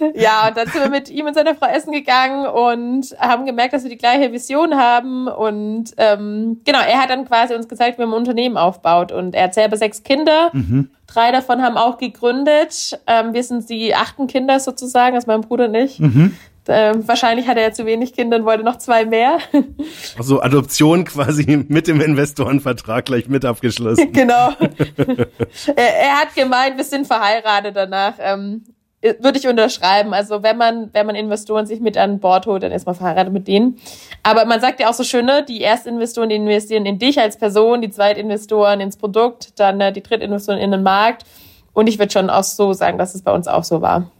[0.14, 3.74] Ja, und dann sind wir mit ihm und seiner Frau essen gegangen und haben gemerkt,
[3.74, 5.28] dass wir die gleiche Vision haben.
[5.28, 9.12] Und ähm, genau, er hat dann quasi uns gezeigt, wie man ein Unternehmen aufbaut.
[9.12, 10.50] Und er hat selber sechs Kinder.
[10.52, 10.90] Mhm.
[11.06, 12.98] Drei davon haben auch gegründet.
[13.06, 16.00] Ähm, wir sind die achten Kinder sozusagen, also mein Bruder und ich.
[16.00, 16.36] Mhm.
[16.68, 19.38] Ähm, wahrscheinlich hat er ja zu wenig Kinder und wollte noch zwei mehr.
[20.18, 24.12] Also Adoption quasi mit dem Investorenvertrag gleich mit abgeschlossen.
[24.12, 24.52] genau.
[25.76, 28.14] er, er, hat gemeint, wir sind verheiratet danach.
[28.18, 28.64] Ähm,
[29.02, 30.14] würde ich unterschreiben.
[30.14, 33.32] Also wenn man, wenn man Investoren sich mit an Bord holt, dann ist man verheiratet
[33.32, 33.78] mit denen.
[34.22, 37.36] Aber man sagt ja auch so schön, ne, die Erstinvestoren, die investieren in dich als
[37.36, 41.24] Person, die Zweitinvestoren ins Produkt, dann äh, die Drittinvestoren in den Markt.
[41.72, 44.10] Und ich würde schon auch so sagen, dass es bei uns auch so war.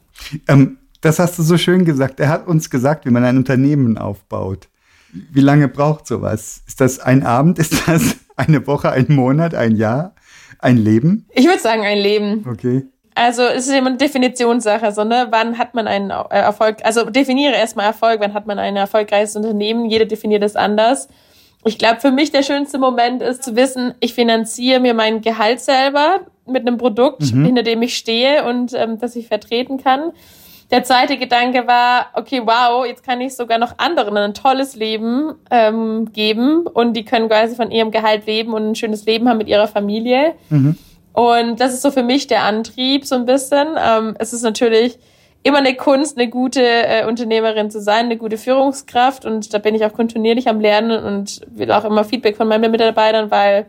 [0.46, 2.20] Ähm, das hast du so schön gesagt.
[2.20, 4.68] Er hat uns gesagt, wie man ein Unternehmen aufbaut.
[5.12, 6.62] Wie lange braucht sowas?
[6.66, 7.58] Ist das ein Abend?
[7.58, 10.14] Ist das eine Woche, ein Monat, ein Jahr,
[10.58, 11.26] ein Leben?
[11.32, 12.44] Ich würde sagen, ein Leben.
[12.46, 12.84] Okay.
[13.16, 15.28] Also es ist immer eine Definitionssache, so, ne?
[15.30, 16.84] Wann hat man einen äh, Erfolg?
[16.84, 19.86] Also definiere erstmal Erfolg, wann hat man ein erfolgreiches Unternehmen?
[19.86, 21.08] Jeder definiert es anders.
[21.64, 25.60] Ich glaube, für mich der schönste Moment ist zu wissen, ich finanziere mir mein Gehalt
[25.60, 27.46] selber mit einem Produkt, mhm.
[27.46, 30.12] hinter dem ich stehe und ähm, das ich vertreten kann.
[30.70, 35.32] Der zweite Gedanke war, okay, wow, jetzt kann ich sogar noch anderen ein tolles Leben
[35.50, 39.38] ähm, geben und die können quasi von ihrem Gehalt leben und ein schönes Leben haben
[39.38, 40.34] mit ihrer Familie.
[40.50, 40.76] Mhm.
[41.16, 43.68] Und das ist so für mich der Antrieb so ein bisschen.
[43.82, 44.98] Ähm, es ist natürlich
[45.42, 49.24] immer eine Kunst, eine gute äh, Unternehmerin zu sein, eine gute Führungskraft.
[49.24, 52.70] Und da bin ich auch kontinuierlich am Lernen und will auch immer Feedback von meinen
[52.70, 53.64] Mitarbeitern, weil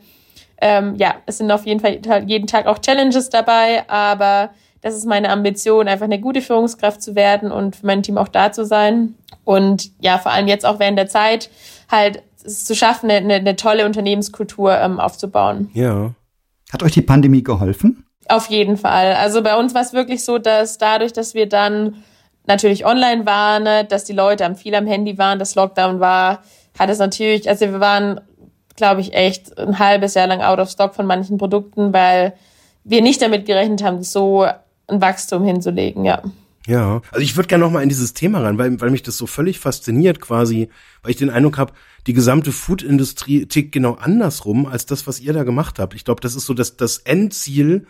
[0.60, 4.50] ähm, ja, es sind auf jeden Fall jeden Tag auch Challenges dabei, aber
[4.82, 8.28] das ist meine Ambition, einfach eine gute Führungskraft zu werden und für mein Team auch
[8.28, 9.16] da zu sein.
[9.46, 11.50] Und ja, vor allem jetzt auch während der Zeit
[11.90, 15.72] halt es zu schaffen, eine, eine tolle Unternehmenskultur ähm, aufzubauen.
[15.74, 16.12] Ja.
[16.72, 18.06] Hat euch die Pandemie geholfen?
[18.28, 19.14] Auf jeden Fall.
[19.14, 22.04] Also bei uns war es wirklich so, dass dadurch, dass wir dann
[22.46, 26.44] natürlich online waren, ne, dass die Leute am viel am Handy waren, das Lockdown war,
[26.78, 28.22] hat es natürlich, also wir waren,
[28.76, 32.34] glaube ich, echt ein halbes Jahr lang out of stock von manchen Produkten, weil
[32.84, 34.46] wir nicht damit gerechnet haben, so
[34.88, 36.22] ein Wachstum hinzulegen, ja.
[36.68, 39.18] Ja, also ich würde gerne noch mal in dieses Thema rein, weil, weil mich das
[39.18, 40.68] so völlig fasziniert quasi,
[41.02, 41.72] weil ich den Eindruck habe,
[42.08, 45.96] die gesamte Food-Industrie tickt genau andersrum als das, was ihr da gemacht habt.
[45.96, 47.88] Ich glaube, das ist so das, das Endziel,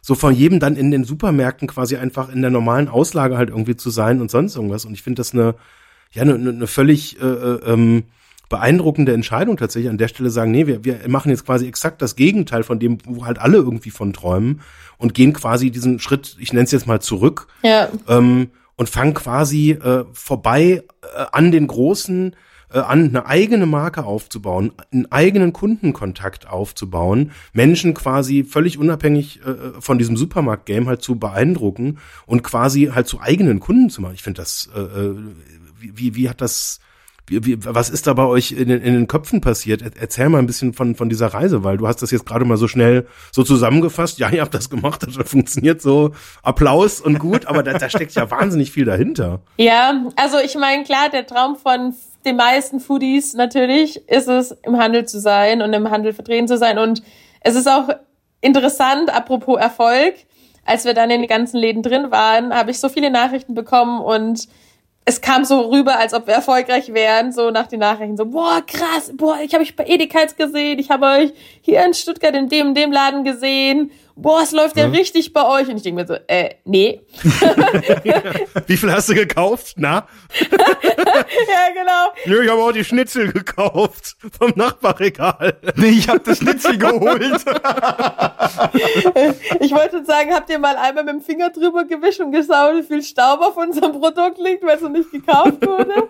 [0.00, 3.76] so von jedem dann in den Supermärkten quasi einfach in der normalen Auslage halt irgendwie
[3.76, 4.86] zu sein und sonst irgendwas.
[4.86, 5.54] Und ich finde das eine,
[6.12, 8.04] ja, eine, eine völlig äh, äh, ähm,
[8.54, 12.14] beeindruckende Entscheidung tatsächlich an der Stelle sagen, nee, wir, wir machen jetzt quasi exakt das
[12.14, 14.60] Gegenteil von dem, wo halt alle irgendwie von träumen
[14.96, 17.88] und gehen quasi diesen Schritt, ich nenne es jetzt mal zurück ja.
[18.06, 22.36] ähm, und fangen quasi äh, vorbei äh, an den großen
[22.72, 29.80] äh, an, eine eigene Marke aufzubauen, einen eigenen Kundenkontakt aufzubauen, Menschen quasi völlig unabhängig äh,
[29.80, 34.14] von diesem Supermarkt-Game halt zu beeindrucken und quasi halt zu eigenen Kunden zu machen.
[34.14, 35.16] Ich finde das, äh, äh
[35.80, 36.78] wie, wie, wie hat das
[37.26, 39.82] wie, wie, was ist da bei euch in den, in den Köpfen passiert?
[39.98, 42.58] Erzähl mal ein bisschen von, von dieser Reise, weil du hast das jetzt gerade mal
[42.58, 44.18] so schnell so zusammengefasst.
[44.18, 46.12] Ja, ihr habt das gemacht, das funktioniert so.
[46.42, 49.40] Applaus und gut, aber da, da steckt ja wahnsinnig viel dahinter.
[49.56, 51.94] Ja, also ich meine, klar, der Traum von
[52.26, 56.58] den meisten Foodies natürlich ist es, im Handel zu sein und im Handel vertreten zu
[56.58, 56.78] sein.
[56.78, 57.02] Und
[57.40, 57.88] es ist auch
[58.40, 60.14] interessant, apropos Erfolg,
[60.66, 64.00] als wir dann in den ganzen Läden drin waren, habe ich so viele Nachrichten bekommen
[64.00, 64.48] und
[65.04, 68.62] es kam so rüber, als ob wir erfolgreich wären, so nach den Nachrichten, so, boah,
[68.66, 72.48] krass, boah, ich habe euch bei Edekals gesehen, ich habe euch hier in Stuttgart in
[72.48, 75.68] dem, dem Laden gesehen, boah, es läuft ja, ja richtig bei euch.
[75.68, 77.00] Und ich denke mir so, äh, nee.
[78.66, 79.74] Wie viel hast du gekauft?
[79.76, 80.06] Na?
[80.50, 80.58] ja,
[81.74, 82.12] genau.
[82.26, 85.56] Nö, ich habe auch die Schnitzel gekauft vom Nachbarregal.
[85.76, 87.22] Nee, ich habe das Schnitzel geholt.
[89.60, 92.82] ich wollte sagen, habt ihr mal einmal mit dem Finger drüber gewischt und geschaut, wie
[92.82, 96.08] viel Staub auf unserem Produkt liegt, weil es noch nicht gekauft wurde?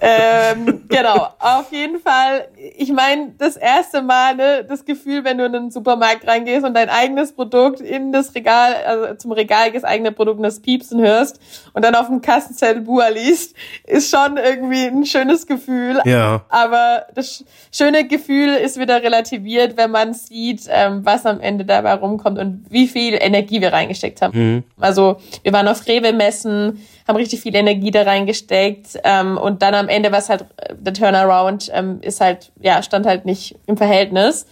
[0.00, 2.48] ähm, genau, auf jeden Fall.
[2.76, 6.74] Ich meine, das erste Mal, ne, das Gefühl, wenn du in den Supermarkt reingehst und
[6.74, 11.00] dein eigenes Produkt in das Regal, also zum Regal das eigene Produkt und das Piepsen
[11.00, 11.40] hörst
[11.72, 16.00] und dann auf dem Kassenzettel Bua liest, ist schon irgendwie ein schönes Gefühl.
[16.04, 16.44] Ja.
[16.48, 21.94] Aber das schöne Gefühl ist wieder relativiert, wenn man sieht, ähm, was am Ende dabei
[21.94, 24.38] rumkommt und wie viel Energie wir reingesteckt haben.
[24.38, 24.64] Mhm.
[24.78, 29.88] Also wir waren auf Rewe-Messen, haben richtig viel Energie da reingesteckt ähm, und dann am
[29.88, 30.46] Ende was halt
[30.76, 34.46] der Turnaround ähm, ist halt ja stand halt nicht im Verhältnis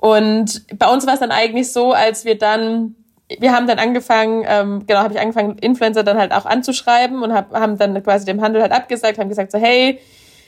[0.00, 2.96] und bei uns war es dann eigentlich so, als wir dann
[3.38, 7.32] wir haben dann angefangen, ähm, genau, habe ich angefangen, Influencer dann halt auch anzuschreiben und
[7.32, 10.00] hab, haben dann quasi dem Handel halt abgesagt, haben gesagt so, hey,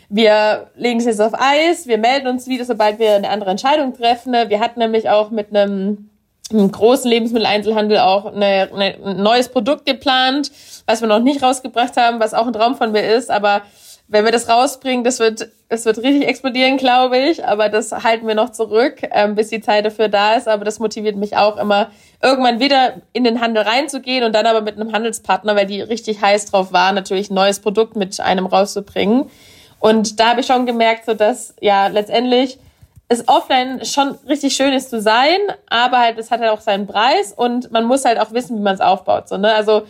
[0.09, 3.97] wir legen es jetzt auf Eis, wir melden uns wieder, sobald wir eine andere Entscheidung
[3.97, 4.33] treffen.
[4.33, 6.11] Wir hatten nämlich auch mit einem,
[6.51, 10.51] einem großen Lebensmitteleinzelhandel auch eine, eine, ein neues Produkt geplant,
[10.87, 13.63] was wir noch nicht rausgebracht haben, was auch ein Traum von mir ist, aber
[14.13, 17.47] wenn wir das rausbringen, das wird, das wird richtig explodieren, glaube ich.
[17.47, 20.49] Aber das halten wir noch zurück, ähm, bis die Zeit dafür da ist.
[20.49, 21.91] Aber das motiviert mich auch immer,
[22.23, 26.21] irgendwann wieder in den Handel reinzugehen und dann aber mit einem Handelspartner, weil die richtig
[26.21, 29.31] heiß drauf waren, natürlich ein neues Produkt mit einem rauszubringen.
[29.81, 32.59] Und da habe ich schon gemerkt, so dass ja letztendlich
[33.09, 35.39] es offline schon richtig schön ist zu sein,
[35.71, 38.63] aber halt es hat halt auch seinen Preis und man muss halt auch wissen, wie
[38.63, 39.29] man es aufbaut.
[39.29, 39.55] So, ne?
[39.55, 39.85] Also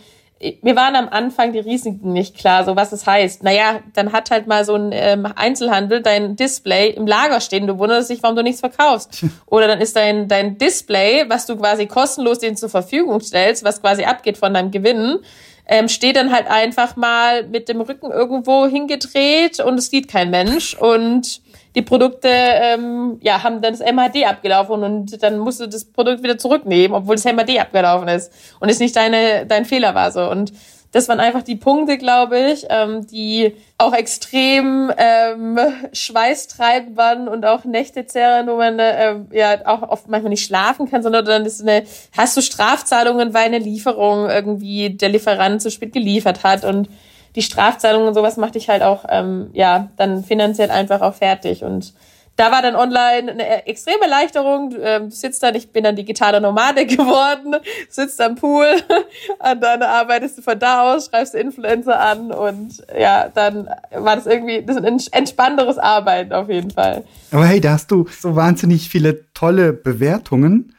[0.61, 3.43] mir waren am Anfang die Risiken nicht klar, so was es heißt.
[3.43, 7.67] Naja, dann hat halt mal so ein ähm, Einzelhandel dein Display im Lager stehen.
[7.67, 9.23] Du wunderst dich, warum du nichts verkaufst.
[9.45, 13.81] Oder dann ist dein, dein Display, was du quasi kostenlos denen zur Verfügung stellst, was
[13.81, 15.19] quasi abgeht von deinem Gewinn,
[15.65, 20.29] ähm, steht dann halt einfach mal mit dem Rücken irgendwo hingedreht und es sieht kein
[20.29, 20.75] Mensch.
[20.75, 21.42] Und
[21.75, 26.23] die Produkte ähm, ja, haben dann das MHD abgelaufen und dann musst du das Produkt
[26.23, 30.29] wieder zurücknehmen, obwohl das MHD abgelaufen ist und es nicht deine, dein Fehler war so.
[30.29, 30.53] Und
[30.93, 35.59] das waren einfach die Punkte, glaube ich, ähm, die auch extrem ähm,
[35.91, 40.89] schweißtreibend waren und auch Nächte zerren, wo man äh, ja auch oft manchmal nicht schlafen
[40.89, 41.83] kann, sondern dann ist eine,
[42.15, 46.87] hast du Strafzahlungen, weil eine Lieferung irgendwie der Lieferant zu spät geliefert hat und
[47.35, 51.63] die Strafzahlungen und sowas macht dich halt auch, ähm, ja, dann finanziell einfach auch fertig.
[51.63, 51.93] Und
[52.35, 54.71] da war dann online eine extreme Erleichterung.
[54.71, 57.55] Du, ähm, du sitzt dann, ich bin dann digitaler Nomade geworden,
[57.89, 58.65] sitzt am Pool
[59.51, 64.25] und dann arbeitest du von da aus, schreibst Influencer an und ja, dann war das
[64.25, 67.03] irgendwie das ein entspannteres Arbeiten auf jeden Fall.
[67.31, 70.72] Aber hey, da hast du so wahnsinnig viele tolle Bewertungen.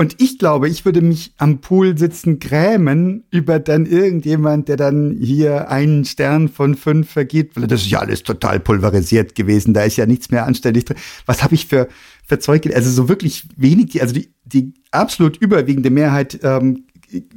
[0.00, 5.14] Und ich glaube, ich würde mich am Pool sitzen grämen über dann irgendjemand, der dann
[5.20, 9.82] hier einen Stern von fünf vergibt, weil das ist ja alles total pulverisiert gewesen, da
[9.82, 10.96] ist ja nichts mehr anständig drin.
[11.26, 11.86] Was habe ich für,
[12.26, 12.66] für Zeug?
[12.74, 16.86] Also so wirklich wenig, also die, die absolut überwiegende Mehrheit ähm,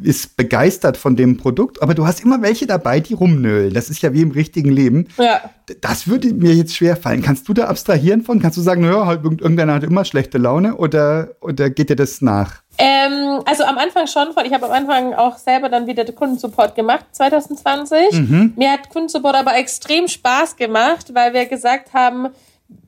[0.02, 3.74] ist begeistert von dem Produkt, aber du hast immer welche dabei, die rumnölen.
[3.74, 5.08] Das ist ja wie im richtigen Leben.
[5.18, 5.42] Ja.
[5.82, 7.22] Das würde mir jetzt schwer fallen.
[7.22, 8.42] Kannst du da abstrahieren von?
[8.42, 12.22] Kannst du sagen, naja, halt, irgendeiner hat immer schlechte Laune oder, oder geht dir das
[12.22, 12.62] nach?
[12.78, 16.76] Ähm, also am Anfang schon, ich habe am Anfang auch selber dann wieder den Kundensupport
[16.76, 18.12] gemacht, 2020.
[18.14, 18.54] Mhm.
[18.56, 22.30] Mir hat Kundensupport aber extrem Spaß gemacht, weil wir gesagt haben,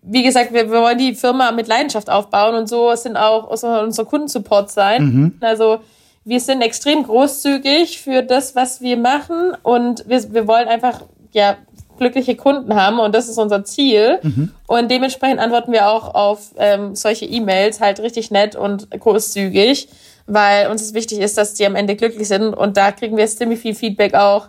[0.02, 3.68] wie gesagt, wir, wir wollen die Firma mit Leidenschaft aufbauen und so sind auch so
[3.68, 5.04] unser Kundensupport sein.
[5.04, 5.38] Mhm.
[5.42, 5.80] Also
[6.26, 11.56] wir sind extrem großzügig für das, was wir machen und wir, wir wollen einfach ja
[11.98, 14.20] glückliche Kunden haben und das ist unser Ziel.
[14.22, 14.52] Mhm.
[14.68, 19.88] Und dementsprechend antworten wir auch auf ähm, solche E-Mails halt richtig nett und großzügig,
[20.26, 23.28] weil uns es wichtig ist, dass die am Ende glücklich sind und da kriegen wir
[23.28, 24.48] ziemlich viel Feedback auch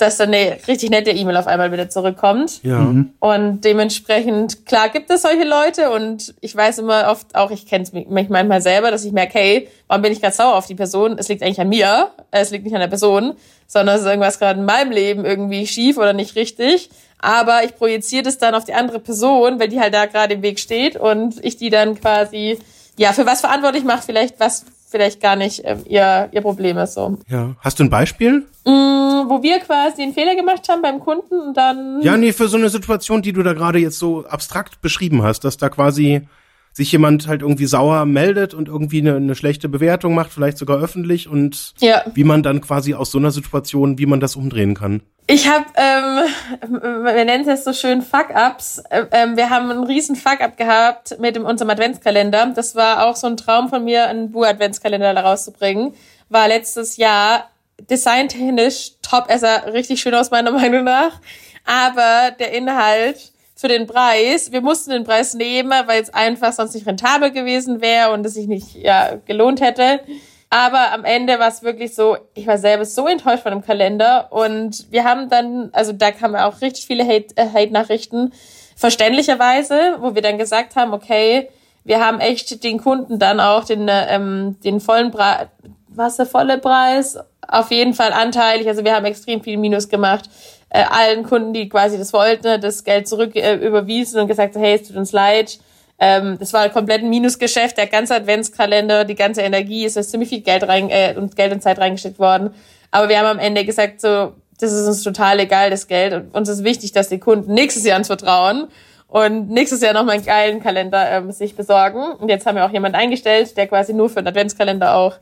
[0.00, 2.62] dass dann eine richtig nette E-Mail auf einmal wieder zurückkommt.
[2.62, 2.78] Ja.
[2.78, 3.12] Mhm.
[3.20, 7.84] Und dementsprechend, klar gibt es solche Leute und ich weiß immer oft auch, ich kenne
[7.84, 10.74] es mich manchmal selber, dass ich merke, hey, warum bin ich gerade sauer auf die
[10.74, 11.16] Person?
[11.18, 13.34] Es liegt eigentlich an mir, es liegt nicht an der Person,
[13.66, 16.90] sondern es ist irgendwas gerade in meinem Leben irgendwie schief oder nicht richtig.
[17.18, 20.42] Aber ich projiziere das dann auf die andere Person, weil die halt da gerade im
[20.42, 22.58] Weg steht und ich die dann quasi
[22.96, 26.94] ja, für was verantwortlich macht, vielleicht was vielleicht gar nicht ähm, ihr, ihr Problem ist
[26.94, 27.18] so.
[27.28, 27.54] Ja.
[27.60, 28.46] Hast du ein Beispiel?
[28.64, 32.02] Mm, wo wir quasi einen Fehler gemacht haben beim Kunden und dann.
[32.02, 35.44] Ja, nee, für so eine Situation, die du da gerade jetzt so abstrakt beschrieben hast,
[35.44, 36.26] dass da quasi
[36.72, 40.78] sich jemand halt irgendwie sauer meldet und irgendwie eine, eine schlechte Bewertung macht, vielleicht sogar
[40.80, 42.02] öffentlich und Ja.
[42.14, 45.02] wie man dann quasi aus so einer Situation, wie man das umdrehen kann.
[45.26, 48.82] Ich habe, ähm, wir nennen es jetzt so schön Fuck-Ups.
[49.12, 52.52] Ähm, wir haben einen riesen Fuck-Up gehabt mit dem, unserem Adventskalender.
[52.54, 55.94] Das war auch so ein Traum von mir, einen Bu-Adventskalender da rauszubringen.
[56.30, 57.48] War letztes Jahr
[57.88, 59.26] designtechnisch top.
[59.28, 61.20] Er sah richtig schön aus, meiner Meinung nach.
[61.64, 66.74] Aber der Inhalt für den Preis, wir mussten den Preis nehmen, weil es einfach sonst
[66.74, 70.00] nicht rentabel gewesen wäre und es sich nicht ja, gelohnt hätte.
[70.48, 74.28] Aber am Ende war es wirklich so, ich war selber so enttäuscht von dem Kalender
[74.30, 78.32] und wir haben dann, also da kamen auch richtig viele Hate- äh, Hate-Nachrichten,
[78.76, 81.50] verständlicherweise, wo wir dann gesagt haben, okay,
[81.84, 85.48] wir haben echt den Kunden dann auch den, äh, ähm, den vollen Preis,
[85.88, 87.18] was der volle Preis?
[87.46, 90.30] Auf jeden Fall anteilig, also wir haben extrem viel Minus gemacht.
[90.70, 94.76] Äh, allen Kunden, die quasi das wollten, das Geld zurück äh, überwiesen und gesagt, hey,
[94.76, 95.58] es tut uns leid.
[95.98, 97.76] Ähm, das war komplett ein Minusgeschäft.
[97.76, 101.52] Der ganze Adventskalender, die ganze Energie, ist da ziemlich viel Geld rein äh, und Geld
[101.52, 102.54] und Zeit reingesteckt worden.
[102.90, 106.14] Aber wir haben am Ende gesagt, so, das ist uns total egal, das Geld.
[106.14, 108.68] Und uns ist wichtig, dass die Kunden nächstes Jahr uns vertrauen
[109.08, 112.12] und nächstes Jahr nochmal einen geilen Kalender ähm, sich besorgen.
[112.12, 115.16] Und jetzt haben wir auch jemanden eingestellt, der quasi nur für den Adventskalender auch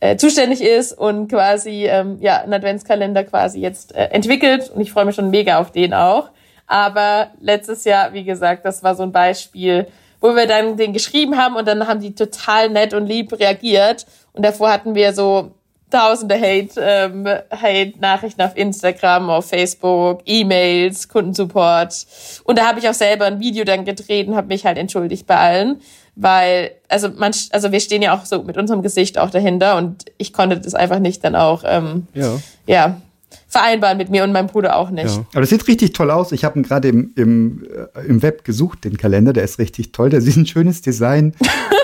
[0.00, 4.70] äh, zuständig ist und quasi ähm, ja einen Adventskalender quasi jetzt äh, entwickelt.
[4.70, 6.30] Und ich freue mich schon mega auf den auch.
[6.66, 9.86] Aber letztes Jahr, wie gesagt, das war so ein Beispiel,
[10.20, 14.06] wo wir dann den geschrieben haben und dann haben die total nett und lieb reagiert.
[14.32, 15.52] Und davor hatten wir so
[15.90, 22.06] tausende Hate, ähm, Hate-Nachrichten auf Instagram, auf Facebook, E-Mails, Kundensupport.
[22.44, 25.26] Und da habe ich auch selber ein Video dann gedreht und habe mich halt entschuldigt
[25.26, 25.80] bei allen.
[26.22, 30.04] Weil, also man, also wir stehen ja auch so mit unserem Gesicht auch dahinter und
[30.18, 32.38] ich konnte das einfach nicht dann auch ähm, Ja.
[32.66, 33.00] ja,
[33.48, 35.16] vereinbaren mit mir und meinem Bruder auch nicht.
[35.16, 35.24] Ja.
[35.32, 36.32] Aber das sieht richtig toll aus.
[36.32, 39.32] Ich habe ihn gerade im, im, äh, im Web gesucht, den Kalender.
[39.32, 40.10] Der ist richtig toll.
[40.10, 41.34] Der ist ein schönes Design.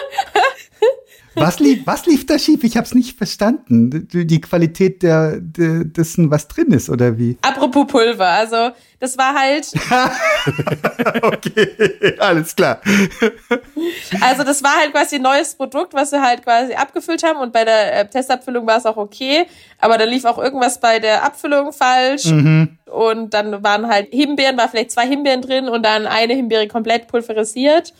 [1.36, 2.64] was, lief, was lief da schief?
[2.64, 4.08] Ich habe es nicht verstanden.
[4.12, 7.36] Die, Qualität der, der, dessen, was drin ist, oder wie?
[7.42, 9.70] Apropos Pulver, also das war halt,
[11.22, 12.80] okay, alles klar.
[14.20, 17.52] also das war halt quasi ein neues Produkt, was wir halt quasi abgefüllt haben und
[17.52, 19.46] bei der äh, Testabfüllung war es auch okay,
[19.78, 24.68] aber da lief auch irgendwas bei der Abfüllung falsch und dann waren halt Himbeeren, war
[24.68, 27.92] vielleicht zwei Himbeeren drin und dann eine Himbeere komplett pulverisiert.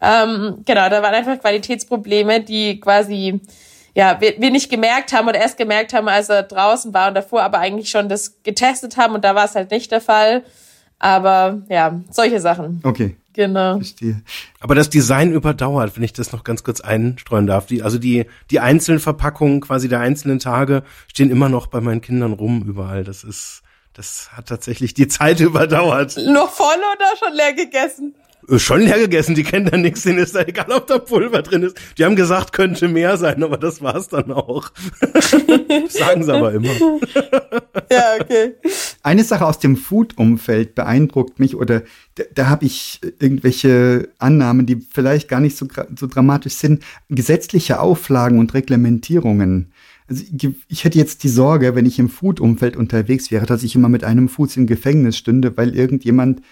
[0.00, 3.40] Ähm, genau, da waren einfach Qualitätsprobleme, die quasi
[3.94, 7.14] ja, wir, wir nicht gemerkt haben oder erst gemerkt haben, als er draußen war und
[7.14, 10.44] davor aber eigentlich schon das getestet haben und da war es halt nicht der Fall.
[11.00, 12.80] Aber ja, solche Sachen.
[12.84, 13.76] Okay, Genau.
[13.76, 14.22] verstehe.
[14.58, 17.66] Aber das Design überdauert, wenn ich das noch ganz kurz einstreuen darf.
[17.66, 22.00] Die, also die, die einzelnen Verpackungen quasi der einzelnen Tage stehen immer noch bei meinen
[22.00, 23.04] Kindern rum überall.
[23.04, 23.62] Das ist,
[23.94, 26.16] das hat tatsächlich die Zeit überdauert.
[26.26, 28.16] Noch voll oder schon leer gegessen?
[28.48, 31.42] Äh, Schon leer gegessen, die kennen da nichts, denen ist da egal, ob da Pulver
[31.42, 31.76] drin ist.
[31.96, 34.70] Die haben gesagt, könnte mehr sein, aber das war's dann auch.
[35.88, 36.70] Sagen sie aber immer.
[37.90, 38.52] Ja, okay.
[39.02, 41.84] Eine Sache aus dem Food-Umfeld beeindruckt mich oder
[42.16, 45.66] da, da habe ich irgendwelche Annahmen, die vielleicht gar nicht so,
[45.98, 46.84] so dramatisch sind.
[47.08, 49.72] Gesetzliche Auflagen und Reglementierungen.
[50.06, 53.74] Also ich, ich hätte jetzt die Sorge, wenn ich im Food-Umfeld unterwegs wäre, dass ich
[53.74, 56.42] immer mit einem Fuß im Gefängnis stünde, weil irgendjemand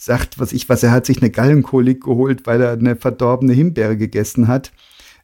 [0.00, 3.98] sagt, was ich was, er hat sich eine Gallenkolik geholt, weil er eine verdorbene Himbeere
[3.98, 4.72] gegessen hat.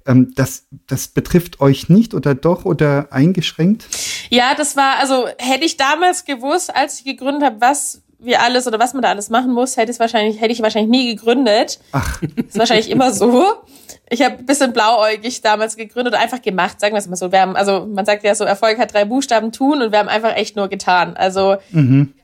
[0.07, 3.87] Ähm, das, das betrifft euch nicht oder doch oder eingeschränkt?
[4.29, 8.67] Ja, das war, also hätte ich damals gewusst, als ich gegründet habe, was wir alles
[8.67, 11.81] oder was man da alles machen muss, hätte ich wahrscheinlich, hätte ich wahrscheinlich nie gegründet.
[11.93, 13.45] Ach, ist wahrscheinlich immer so.
[14.09, 17.33] Ich habe ein bisschen blauäugig damals gegründet und einfach gemacht, sagen wir es mal so.
[17.33, 20.09] Wir haben, also man sagt ja so, Erfolg hat drei Buchstaben tun und wir haben
[20.09, 21.17] einfach echt nur getan.
[21.17, 21.57] Also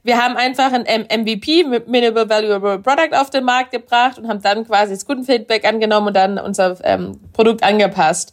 [0.05, 4.65] wir haben einfach ein MVP, Minimal Valuable Product, auf den Markt gebracht und haben dann
[4.65, 8.33] quasi das Kundenfeedback angenommen und dann unser ähm, Produkt angepasst.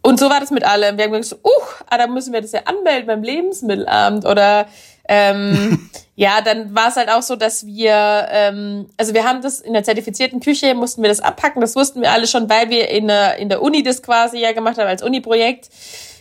[0.00, 0.96] Und so war das mit allem.
[0.96, 1.50] Wir haben gesagt, uh,
[1.90, 4.66] ah, da müssen wir das ja anmelden beim Lebensmittelamt oder
[5.08, 9.60] ähm, ja, dann war es halt auch so, dass wir, ähm, also wir haben das
[9.60, 12.88] in der zertifizierten Küche, mussten wir das abpacken, das wussten wir alle schon, weil wir
[12.88, 15.70] in der, in der Uni das quasi ja gemacht haben als Uni-Projekt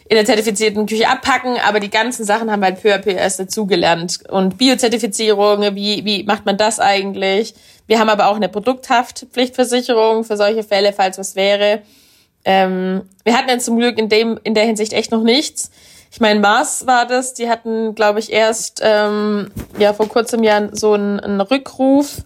[0.09, 3.11] in der zertifizierten Küche abpacken, aber die ganzen Sachen haben wir halt peu à peu
[3.11, 4.19] erst dazugelernt.
[4.29, 7.53] Und Biozertifizierung, wie, wie macht man das eigentlich?
[7.87, 11.81] Wir haben aber auch eine Produkthaftpflichtversicherung für solche Fälle, falls was wäre.
[12.45, 15.71] Ähm, wir hatten jetzt zum Glück in dem in der Hinsicht echt noch nichts.
[16.11, 20.69] Ich meine, Mars war das, die hatten, glaube ich, erst ähm, ja vor kurzem ja
[20.71, 22.23] so einen, einen Rückruf.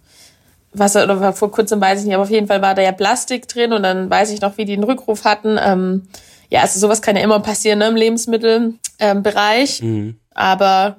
[0.73, 3.47] Was oder vor kurzem weiß ich nicht, aber auf jeden Fall war da ja Plastik
[3.47, 5.57] drin und dann weiß ich noch, wie die einen Rückruf hatten.
[5.61, 6.07] Ähm,
[6.49, 8.79] ja, also sowas kann ja immer passieren ne, im Lebensmittelbereich.
[8.99, 9.83] Ähm, Bereich.
[10.33, 10.95] Aber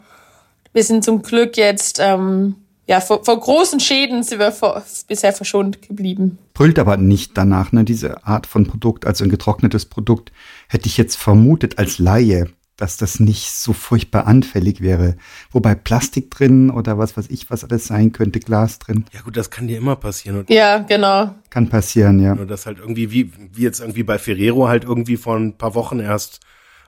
[0.73, 2.57] wir sind zum Glück jetzt ähm,
[2.87, 6.39] ja, vor, vor großen Schäden sind wir vor, bisher verschont geblieben.
[6.53, 7.85] Brüllt aber nicht danach, ne?
[7.85, 10.33] Diese Art von Produkt, also ein getrocknetes Produkt,
[10.69, 12.49] hätte ich jetzt vermutet als Laie,
[12.83, 15.15] dass das nicht so furchtbar anfällig wäre.
[15.53, 19.05] Wobei Plastik drin oder was weiß ich, was alles sein könnte, Glas drin.
[19.13, 20.41] Ja gut, das kann dir immer passieren.
[20.41, 21.33] Und Ja, genau.
[21.49, 22.35] Kann passieren, ja.
[22.35, 25.77] Nur das halt irgendwie, wie, wie jetzt irgendwie bei Ferrero halt irgendwie vor ein paar
[25.77, 26.41] Wochen erst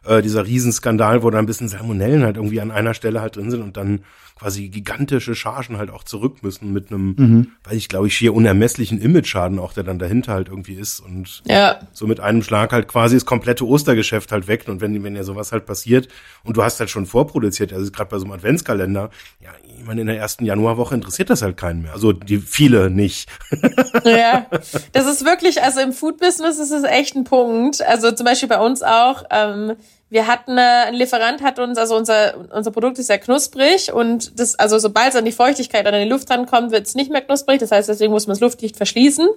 [0.04, 3.52] äh, dieser Riesenskandal, wo da ein bisschen Salmonellen halt irgendwie an einer Stelle halt drin
[3.52, 4.00] sind und dann
[4.44, 7.46] quasi gigantische Chargen halt auch zurück müssen mit einem, Mhm.
[7.64, 11.42] weiß ich glaube ich, schier unermesslichen Image-Schaden auch, der dann dahinter halt irgendwie ist und
[11.48, 15.16] Ja, so mit einem Schlag halt quasi das komplette Ostergeschäft halt weg und wenn, wenn
[15.16, 16.08] ja sowas halt passiert
[16.42, 19.08] und du hast halt schon vorproduziert, also gerade bei so einem Adventskalender,
[19.40, 21.94] ja, ich meine, in der ersten Januarwoche interessiert das halt keinen mehr.
[21.94, 23.30] Also die viele nicht.
[24.04, 24.46] ja.
[24.92, 27.80] Das ist wirklich, also im Food-Business ist es echt ein Punkt.
[27.80, 29.24] Also zum Beispiel bei uns auch.
[29.30, 29.72] Ähm,
[30.14, 34.38] wir hatten, äh, ein Lieferant hat uns, also unser, unser Produkt ist sehr knusprig und
[34.38, 37.10] das, also sobald es an die Feuchtigkeit oder an die Luft rankommt, wird es nicht
[37.10, 37.58] mehr knusprig.
[37.58, 39.28] Das heißt, deswegen muss man das luftdicht verschließen.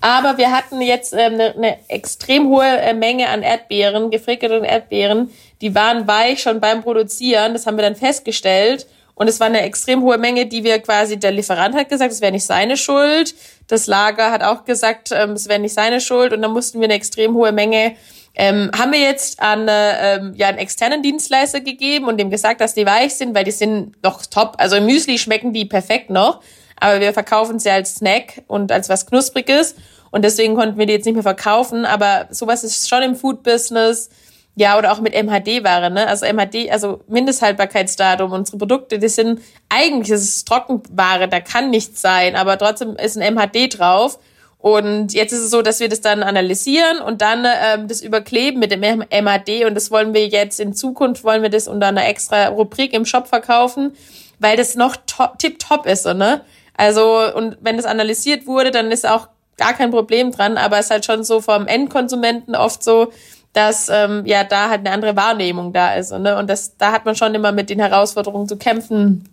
[0.00, 5.30] Aber wir hatten jetzt ähm, eine, eine extrem hohe äh, Menge an Erdbeeren, gefrickelten Erdbeeren.
[5.60, 7.52] Die waren weich schon beim Produzieren.
[7.52, 8.86] Das haben wir dann festgestellt.
[9.16, 12.20] Und es war eine extrem hohe Menge, die wir quasi, der Lieferant hat gesagt, es
[12.20, 13.34] wäre nicht seine Schuld.
[13.66, 16.32] Das Lager hat auch gesagt, ähm, es wäre nicht seine Schuld.
[16.32, 17.96] Und dann mussten wir eine extrem hohe Menge
[18.34, 22.60] ähm, haben wir jetzt an äh, ähm, ja, einen externen Dienstleister gegeben und dem gesagt,
[22.60, 24.56] dass die weich sind, weil die sind noch top.
[24.58, 26.40] Also im Müsli schmecken die perfekt noch,
[26.80, 29.76] aber wir verkaufen sie als Snack und als was Knuspriges
[30.14, 31.84] und deswegen konnten wir die jetzt nicht mehr verkaufen.
[31.84, 34.10] Aber sowas ist schon im Food-Business,
[34.54, 36.06] ja, oder auch mit MHD-Ware, ne?
[36.06, 42.00] Also MHD, also Mindesthaltbarkeitsdatum, unsere Produkte, die sind, eigentlich ist es Trockenware, da kann nichts
[42.00, 44.20] sein, aber trotzdem ist ein MHD drauf.
[44.64, 48.60] Und jetzt ist es so, dass wir das dann analysieren und dann ähm, das überkleben
[48.60, 52.08] mit dem MHD und das wollen wir jetzt in Zukunft, wollen wir das unter einer
[52.08, 53.94] extra Rubrik im Shop verkaufen,
[54.38, 56.40] weil das noch top, tipptopp ist, so, ne?
[56.78, 60.86] Also, und wenn das analysiert wurde, dann ist auch gar kein Problem dran, aber es
[60.86, 63.12] ist halt schon so vom Endkonsumenten oft so,
[63.52, 66.10] dass ähm, ja da halt eine andere Wahrnehmung da ist.
[66.10, 66.38] Ne?
[66.38, 69.28] Und das, da hat man schon immer mit den Herausforderungen zu kämpfen,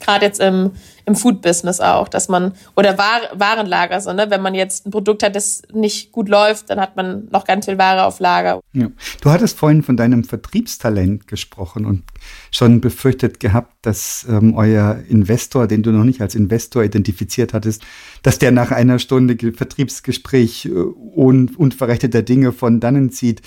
[0.00, 0.72] gerade jetzt im,
[1.04, 4.26] im Food-Business auch, dass man, oder War, Warenlager, so, ne?
[4.30, 7.64] wenn man jetzt ein Produkt hat, das nicht gut läuft, dann hat man noch ganz
[7.64, 8.60] viel Ware auf Lager.
[8.72, 8.88] Ja.
[9.20, 12.02] Du hattest vorhin von deinem Vertriebstalent gesprochen und
[12.50, 17.82] schon befürchtet gehabt, dass ähm, euer Investor, den du noch nicht als Investor identifiziert hattest,
[18.22, 23.42] dass der nach einer Stunde Ge Vertriebsgespräch äh, un unverrechteter Dinge von dannen zieht.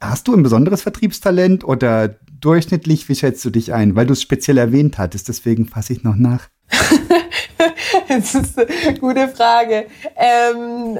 [0.00, 3.96] Hast du ein besonderes Vertriebstalent oder durchschnittlich, wie schätzt du dich ein?
[3.96, 6.48] Weil du es speziell erwähnt hattest, deswegen fasse ich noch nach.
[8.08, 9.86] das ist eine gute Frage.
[10.16, 10.96] Ähm,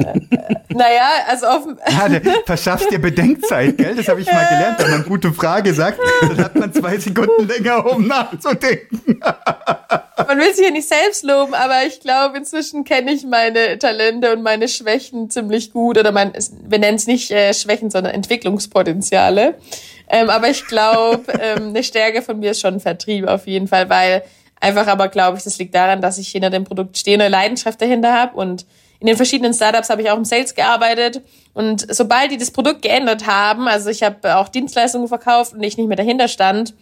[0.68, 3.94] naja, also auf Ja, der verschafft dir Bedenkzeit, gell?
[3.94, 4.78] Das habe ich mal gelernt.
[4.78, 9.20] Wenn man gute Frage sagt, dann hat man zwei Sekunden länger, um nachzudenken.
[10.26, 14.32] man will sich ja nicht selbst loben, aber ich glaube, inzwischen kenne ich meine Talente
[14.32, 15.98] und meine Schwächen ziemlich gut.
[15.98, 16.32] Oder mein,
[16.64, 19.54] wir nennen es nicht äh, Schwächen, sondern Entwicklungspotenziale.
[20.08, 23.88] Ähm, aber ich glaube, ähm, eine Stärke von mir ist schon Vertrieb auf jeden Fall,
[23.88, 24.24] weil
[24.60, 27.80] einfach aber glaube ich, das liegt daran, dass ich hinter dem Produkt stehe, eine Leidenschaft
[27.80, 28.66] dahinter habe und
[29.00, 31.22] in den verschiedenen Startups habe ich auch im Sales gearbeitet.
[31.54, 35.78] Und sobald die das Produkt geändert haben, also ich habe auch Dienstleistungen verkauft und ich
[35.78, 36.74] nicht mehr dahinter stand,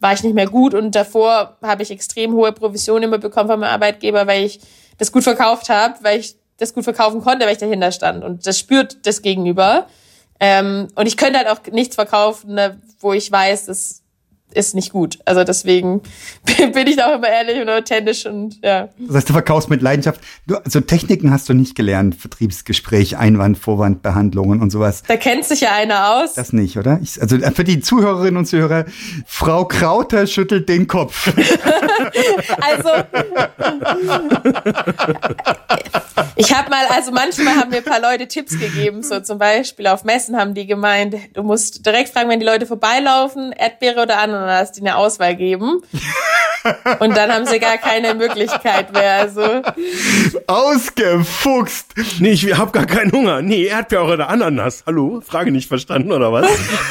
[0.00, 0.74] war ich nicht mehr gut.
[0.74, 4.60] Und davor habe ich extrem hohe Provisionen immer bekommen von meinem Arbeitgeber, weil ich
[4.98, 8.24] das gut verkauft habe, weil ich das gut verkaufen konnte, weil ich dahinter stand.
[8.24, 9.86] Und das spürt das Gegenüber.
[10.40, 13.99] Ähm, und ich könnte halt auch nichts verkaufen, ne, wo ich weiß, das
[14.54, 15.18] ist nicht gut.
[15.24, 16.00] Also deswegen
[16.72, 18.88] bin ich da auch immer ehrlich und authentisch und ja.
[18.98, 20.20] Das heißt, du verkaufst mit Leidenschaft.
[20.46, 25.02] Du, also Techniken hast du nicht gelernt, Vertriebsgespräch, Einwand, Vorwandbehandlungen und sowas.
[25.06, 26.34] Da kennt sich ja einer aus.
[26.34, 26.98] Das nicht, oder?
[27.02, 28.84] Ich, also für die Zuhörerinnen und Zuhörer,
[29.26, 31.32] Frau Krauter schüttelt den Kopf.
[32.60, 32.90] Also
[36.36, 39.86] ich habe mal, also manchmal haben mir ein paar Leute Tipps gegeben, so zum Beispiel
[39.86, 44.18] auf Messen haben die gemeint, du musst direkt fragen, wenn die Leute vorbeilaufen, Erdbeere oder
[44.18, 44.39] Ananas,
[44.72, 45.82] die eine Auswahl geben.
[46.98, 49.14] Und dann haben sie gar keine Möglichkeit mehr.
[49.14, 49.62] Also
[50.46, 51.94] Ausgefuchst.
[52.18, 53.40] Nee, ich hab gar keinen Hunger.
[53.40, 54.84] Nee, Erdbeere oder Ananas.
[54.86, 55.22] Hallo?
[55.26, 56.46] Frage nicht verstanden, oder was?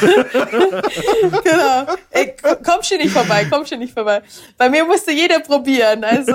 [1.44, 1.86] genau.
[2.10, 2.34] Ey,
[2.64, 4.22] komm schon nicht vorbei, komm schon nicht vorbei.
[4.56, 6.04] Bei mir musste jeder probieren.
[6.04, 6.34] Also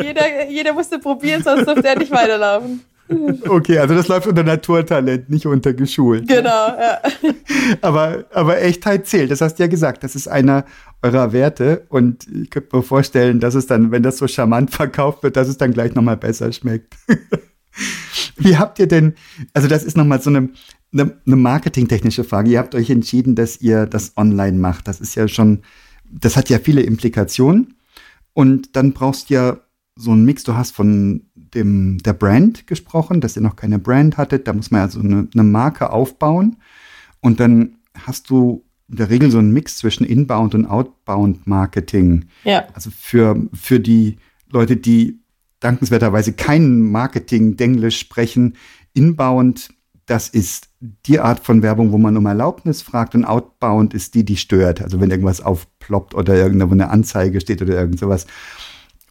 [0.00, 2.84] jeder, jeder musste probieren, sonst durfte er nicht weiterlaufen.
[3.48, 6.28] Okay, also das läuft unter Naturtalent, nicht unter geschult.
[6.28, 7.00] Genau, ja.
[7.80, 9.30] Aber, aber Echtheit zählt.
[9.30, 10.04] Das hast du ja gesagt.
[10.04, 10.64] Das ist einer
[11.02, 11.86] eurer Werte.
[11.88, 15.48] Und ich könnte mir vorstellen, dass es dann, wenn das so charmant verkauft wird, dass
[15.48, 16.94] es dann gleich nochmal besser schmeckt.
[18.36, 19.14] Wie habt ihr denn,
[19.54, 20.50] also das ist nochmal so eine,
[20.92, 22.50] eine, eine marketingtechnische Frage.
[22.50, 24.86] Ihr habt euch entschieden, dass ihr das online macht.
[24.86, 25.62] Das ist ja schon,
[26.10, 27.74] das hat ja viele Implikationen.
[28.34, 29.60] Und dann brauchst du ja
[29.96, 30.44] so ein Mix.
[30.44, 34.48] Du hast von dem, der Brand gesprochen, dass ihr noch keine Brand hattet.
[34.48, 36.56] Da muss man ja so eine, eine Marke aufbauen.
[37.20, 37.76] Und dann
[38.06, 42.26] hast du in der Regel so einen Mix zwischen Inbound und Outbound Marketing.
[42.44, 42.64] Ja.
[42.74, 44.18] Also für, für die
[44.50, 45.20] Leute, die
[45.60, 48.56] dankenswerterweise kein Marketing-Denglisch sprechen,
[48.92, 49.70] Inbound,
[50.06, 54.24] das ist die Art von Werbung, wo man um Erlaubnis fragt und Outbound ist die,
[54.24, 54.82] die stört.
[54.82, 58.26] Also wenn irgendwas aufploppt oder irgendwo eine Anzeige steht oder irgend sowas.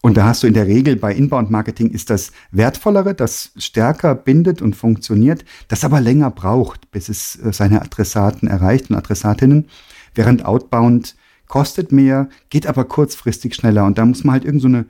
[0.06, 4.62] Und da hast du in der Regel bei Inbound-Marketing ist das wertvollere, das stärker bindet
[4.62, 9.70] und funktioniert, das aber länger braucht, bis es äh, seine Adressaten erreicht und Adressatinnen,
[10.14, 11.16] während Outbound
[11.48, 13.86] kostet mehr, geht aber kurzfristig schneller.
[13.86, 14.86] Und da muss man halt irgend so eine,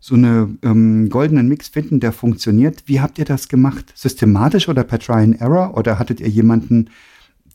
[0.00, 2.84] so eine ähm, goldenen Mix finden, der funktioniert.
[2.86, 3.92] Wie habt ihr das gemacht?
[3.94, 5.76] Systematisch oder per Try and Error?
[5.76, 6.88] Oder hattet ihr jemanden,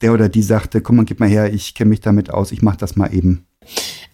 [0.03, 2.61] der oder die sagte, komm mal, gib mal her, ich kenne mich damit aus, ich
[2.61, 3.45] mach das mal eben?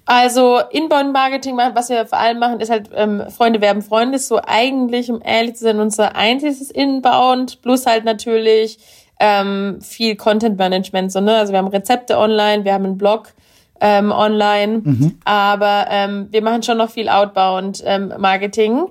[0.06, 4.39] Also Inbound-Marketing, was wir vor allem machen, ist halt ähm, Freunde werben Freunde, ist so
[4.45, 8.78] eigentlich, um ehrlich zu sein, unser einziges Inbound, plus halt natürlich
[9.20, 11.12] ähm, viel Content-Management.
[11.12, 11.38] So, ne?
[11.38, 13.34] Also wir haben Rezepte online, wir haben einen Blog
[13.82, 15.18] ähm, online, mhm.
[15.26, 18.78] aber ähm, wir machen schon noch viel Outbound-Marketing.
[18.78, 18.88] Ähm,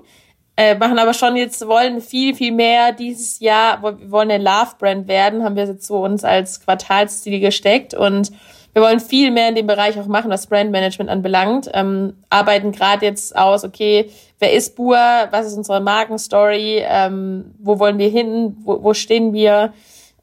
[0.57, 5.07] äh, machen aber schon jetzt, wollen viel, viel mehr dieses Jahr, wir wollen eine Love-Brand
[5.07, 8.31] werden, haben wir jetzt so uns als Quartalsziel gesteckt und
[8.75, 11.69] wir wollen viel mehr in dem Bereich auch machen, was Brandmanagement anbelangt.
[11.73, 17.79] Ähm, arbeiten gerade jetzt aus, okay, wer ist Bua, was ist unsere Markenstory, ähm, wo
[17.79, 19.71] wollen wir hin, wo, wo stehen wir?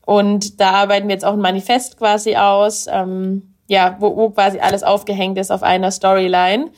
[0.05, 4.59] Und da arbeiten wir jetzt auch ein Manifest quasi aus, ähm, ja, wo, wo quasi
[4.59, 6.73] alles aufgehängt ist auf einer Storyline.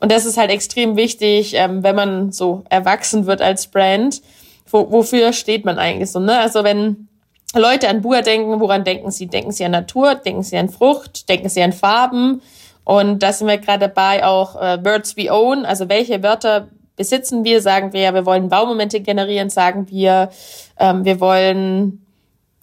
[0.00, 4.22] Und das ist halt extrem wichtig, ähm, wenn man so erwachsen wird als Brand.
[4.70, 6.38] Wo, wofür steht man eigentlich so, ne?
[6.38, 7.07] Also wenn
[7.54, 9.26] Leute an Bua denken, woran denken sie?
[9.26, 12.42] Denken sie an Natur, denken sie an Frucht, denken sie an Farben.
[12.84, 17.44] Und da sind wir gerade dabei, auch äh, Words we own, also welche Wörter besitzen
[17.44, 20.30] wir, sagen wir, ja, wir wollen Baumomente generieren, sagen wir,
[20.78, 22.04] ähm, wir wollen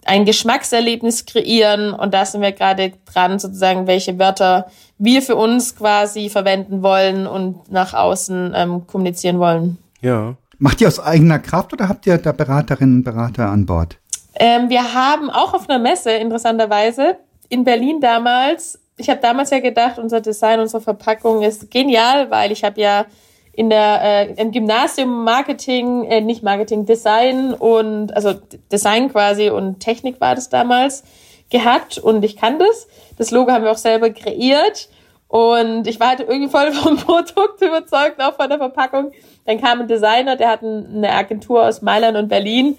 [0.04, 4.66] ein Geschmackserlebnis kreieren und da sind wir gerade dran, sozusagen, welche Wörter
[4.98, 9.78] wir für uns quasi verwenden wollen und nach außen ähm, kommunizieren wollen.
[10.00, 10.36] Ja.
[10.58, 13.98] Macht ihr aus eigener Kraft oder habt ihr da Beraterinnen und Berater an Bord?
[14.38, 17.16] Ähm, wir haben auch auf einer Messe, interessanterweise,
[17.48, 22.50] in Berlin damals, ich habe damals ja gedacht, unser Design, unsere Verpackung ist genial, weil
[22.52, 23.06] ich habe ja
[23.52, 28.34] in der äh, im Gymnasium Marketing, äh, nicht Marketing, Design und also
[28.70, 31.04] Design quasi und Technik war das damals
[31.50, 32.86] gehabt und ich kann das.
[33.16, 34.88] Das Logo haben wir auch selber kreiert
[35.28, 39.12] und ich war halt irgendwie voll vom Produkt überzeugt, auch von der Verpackung.
[39.46, 42.76] Dann kam ein Designer, der hat eine Agentur aus Mailand und Berlin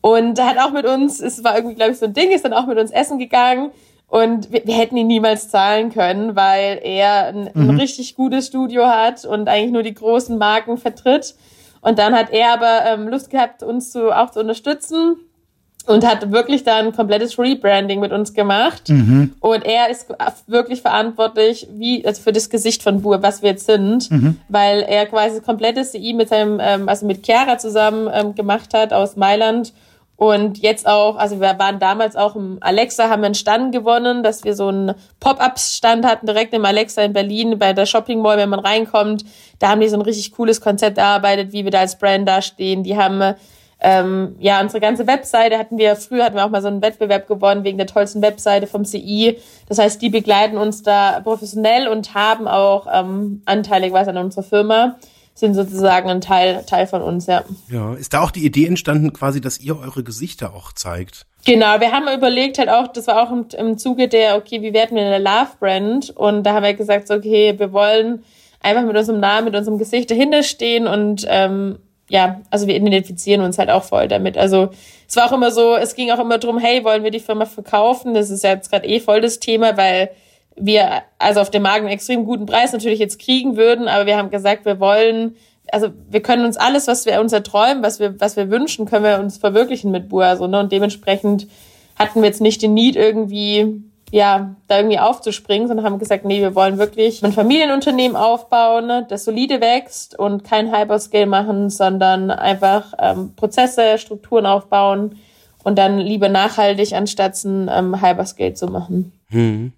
[0.00, 2.44] und er hat auch mit uns, es war irgendwie, glaube ich, so ein Ding, ist
[2.44, 3.70] dann auch mit uns essen gegangen.
[4.08, 7.70] Und wir, wir hätten ihn niemals zahlen können, weil er ein, mhm.
[7.70, 11.36] ein richtig gutes Studio hat und eigentlich nur die großen Marken vertritt.
[11.80, 15.16] Und dann hat er aber ähm, Lust gehabt, uns zu, auch zu unterstützen
[15.86, 18.88] und hat wirklich dann ein komplettes Rebranding mit uns gemacht.
[18.88, 19.34] Mhm.
[19.40, 20.08] Und er ist
[20.46, 24.36] wirklich verantwortlich, wie also für das Gesicht von Bur, was wir jetzt sind, mhm.
[24.48, 28.74] weil er quasi das komplette CI mit seinem, ähm, also mit Chiara zusammen ähm, gemacht
[28.74, 29.72] hat aus Mailand
[30.20, 34.44] und jetzt auch, also wir waren damals auch im Alexa, haben einen Stand gewonnen, dass
[34.44, 38.50] wir so einen Pop-Up-Stand hatten, direkt im Alexa in Berlin bei der Shopping Mall, wenn
[38.50, 39.24] man reinkommt.
[39.60, 42.82] Da haben die so ein richtig cooles Konzept erarbeitet, wie wir da als Brand dastehen.
[42.82, 43.34] Die haben
[43.80, 47.26] ähm, ja unsere ganze Webseite hatten wir, früher hatten wir auch mal so einen Wettbewerb
[47.26, 49.38] gewonnen wegen der tollsten Webseite vom CI.
[49.70, 54.42] Das heißt, die begleiten uns da professionell und haben auch ähm, anteilig was an unserer
[54.42, 54.96] Firma
[55.40, 57.44] sind sozusagen ein Teil, Teil von uns, ja.
[57.68, 61.26] Ja, ist da auch die Idee entstanden, quasi, dass ihr eure Gesichter auch zeigt?
[61.44, 64.72] Genau, wir haben überlegt halt auch, das war auch im, im Zuge der, okay, wie
[64.72, 66.10] werden wir eine Love-Brand?
[66.10, 68.22] Und da haben wir gesagt, so, okay, wir wollen
[68.60, 71.78] einfach mit unserem Namen, mit unserem Gesicht dahinter stehen und ähm,
[72.10, 74.36] ja, also wir identifizieren uns halt auch voll damit.
[74.36, 74.70] Also
[75.08, 77.46] es war auch immer so, es ging auch immer drum, hey, wollen wir die Firma
[77.46, 78.14] verkaufen?
[78.14, 80.10] Das ist ja jetzt gerade eh voll das Thema, weil
[80.60, 84.16] wir also auf dem Markt einen extrem guten Preis natürlich jetzt kriegen würden, aber wir
[84.16, 85.36] haben gesagt, wir wollen,
[85.72, 89.04] also wir können uns alles, was wir uns erträumen, was wir, was wir wünschen, können
[89.04, 90.60] wir uns verwirklichen mit Bua, ne?
[90.60, 91.48] Und dementsprechend
[91.96, 96.40] hatten wir jetzt nicht den Need irgendwie, ja, da irgendwie aufzuspringen, sondern haben gesagt, nee,
[96.40, 102.30] wir wollen wirklich ein Familienunternehmen aufbauen, ne, das solide wächst und kein Hyperscale machen, sondern
[102.30, 105.16] einfach ähm, Prozesse, Strukturen aufbauen
[105.62, 109.12] und dann lieber nachhaltig anstatt ein ähm, Hyperscale zu machen.
[109.28, 109.72] Hm.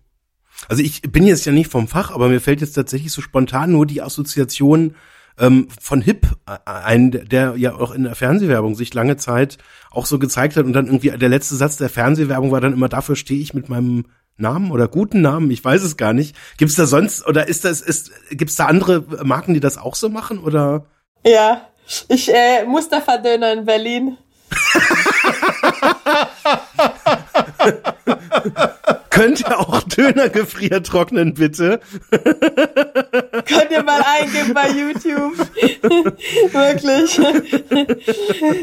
[0.69, 3.73] Also ich bin jetzt ja nicht vom Fach, aber mir fällt jetzt tatsächlich so spontan
[3.73, 4.95] nur die Assoziation
[5.39, 6.27] ähm, von Hip
[6.65, 9.59] ein, der ja auch in der Fernsehwerbung sich lange Zeit
[9.91, 12.89] auch so gezeigt hat und dann irgendwie der letzte Satz der Fernsehwerbung war dann immer,
[12.89, 14.07] dafür stehe ich mit meinem
[14.37, 16.37] Namen oder guten Namen, ich weiß es gar nicht.
[16.57, 19.95] Gibt es da sonst oder ist das ist gibt's da andere Marken, die das auch
[19.95, 20.87] so machen oder?
[21.25, 21.69] Ja,
[22.09, 24.17] ich äh, Mustafa-Döner in Berlin.
[29.13, 31.81] Könnt ihr auch Döner gefriertrocknen, bitte?
[32.11, 35.37] Könnt ihr mal eingeben bei YouTube.
[36.53, 37.21] Wirklich.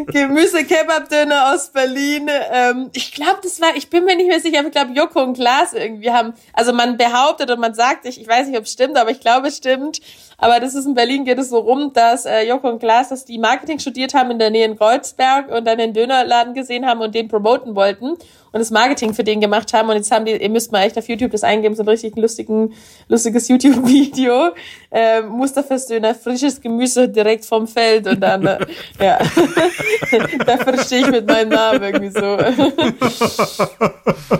[0.07, 2.31] Gemüse-Kebab-Döner aus Berlin.
[2.51, 5.21] Ähm, ich glaube, das war, ich bin mir nicht mehr sicher, aber ich glaube, Joko
[5.21, 8.63] und Klaas irgendwie haben, also man behauptet und man sagt, ich, ich weiß nicht, ob
[8.63, 10.01] es stimmt, aber ich glaube, es stimmt.
[10.39, 13.25] Aber das ist in Berlin geht es so rum, dass äh, Joko und Klaas, dass
[13.25, 17.01] die Marketing studiert haben in der Nähe in Kreuzberg und dann den Dönerladen gesehen haben
[17.01, 18.17] und den promoten wollten
[18.51, 19.89] und das Marketing für den gemacht haben.
[19.89, 22.15] Und jetzt haben die, ihr müsst mal echt auf YouTube das eingeben, so ein richtig
[22.15, 22.73] lustigen,
[23.07, 24.51] lustiges YouTube-Video.
[24.91, 28.59] Äh, Mustafas Döner, frisches Gemüse direkt vom Feld und dann, äh,
[28.99, 29.19] ja.
[30.45, 32.37] da verstehe ich mit meinem Namen irgendwie so.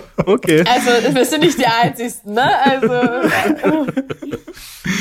[0.26, 0.62] Okay.
[0.66, 2.60] Also, wir sind nicht die Einzigen, ne?
[2.62, 3.28] Also.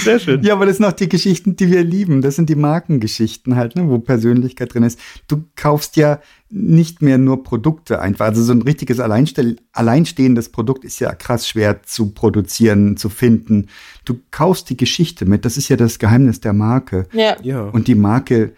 [0.03, 0.43] Sehr schön.
[0.43, 2.21] Ja, aber das sind auch die Geschichten, die wir lieben.
[2.21, 4.99] Das sind die Markengeschichten halt, ne, wo Persönlichkeit drin ist.
[5.27, 6.19] Du kaufst ja
[6.51, 8.25] nicht mehr nur Produkte einfach.
[8.25, 13.67] Also so ein richtiges Alleinstell alleinstehendes Produkt ist ja krass schwer zu produzieren, zu finden.
[14.05, 15.45] Du kaufst die Geschichte mit.
[15.45, 17.07] Das ist ja das Geheimnis der Marke.
[17.13, 17.37] Ja.
[17.43, 17.61] Ja.
[17.69, 18.53] Und die Marke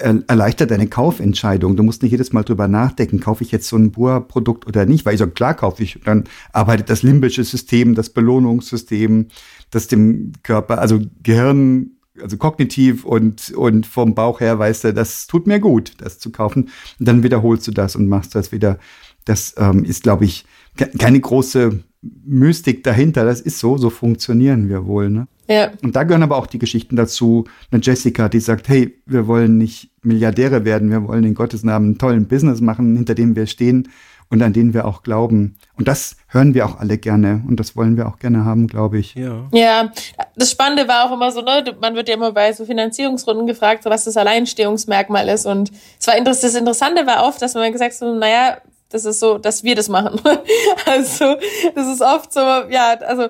[0.00, 1.76] er- erleichtert deine Kaufentscheidung.
[1.76, 5.06] Du musst nicht jedes Mal drüber nachdenken, kaufe ich jetzt so ein Boa-Produkt oder nicht,
[5.06, 6.00] weil ich sage, klar kaufe ich.
[6.04, 9.26] Dann arbeitet das limbische System, das Belohnungssystem,
[9.70, 11.92] das dem Körper, also Gehirn,
[12.22, 16.30] also kognitiv und, und vom Bauch her weißt du, das tut mir gut, das zu
[16.30, 16.68] kaufen.
[16.98, 18.78] Und dann wiederholst du das und machst das wieder.
[19.24, 20.44] Das ähm, ist, glaube ich,
[20.76, 21.80] ke- keine große
[22.24, 23.24] Mystik dahinter.
[23.24, 25.10] Das ist so, so funktionieren wir wohl.
[25.10, 25.28] Ne?
[25.48, 25.70] Ja.
[25.82, 27.44] Und da gehören aber auch die Geschichten dazu.
[27.70, 31.86] Eine Jessica, die sagt, hey, wir wollen nicht Milliardäre werden, wir wollen in Gottes Namen
[31.86, 33.88] einen tollen Business machen, hinter dem wir stehen
[34.30, 35.56] und an den wir auch glauben.
[35.76, 38.98] Und das hören wir auch alle gerne und das wollen wir auch gerne haben, glaube
[38.98, 39.14] ich.
[39.14, 39.48] Ja.
[39.52, 39.92] Ja,
[40.36, 43.82] das Spannende war auch immer so, ne, man wird ja immer bei so Finanzierungsrunden gefragt,
[43.82, 45.46] so was das Alleinstehungsmerkmal ist.
[45.46, 48.58] Und es war interess das Interessante war oft, dass man gesagt hat, so, naja,
[48.88, 50.20] das ist so, dass wir das machen.
[50.86, 51.36] also,
[51.74, 53.28] das ist oft so, ja, also,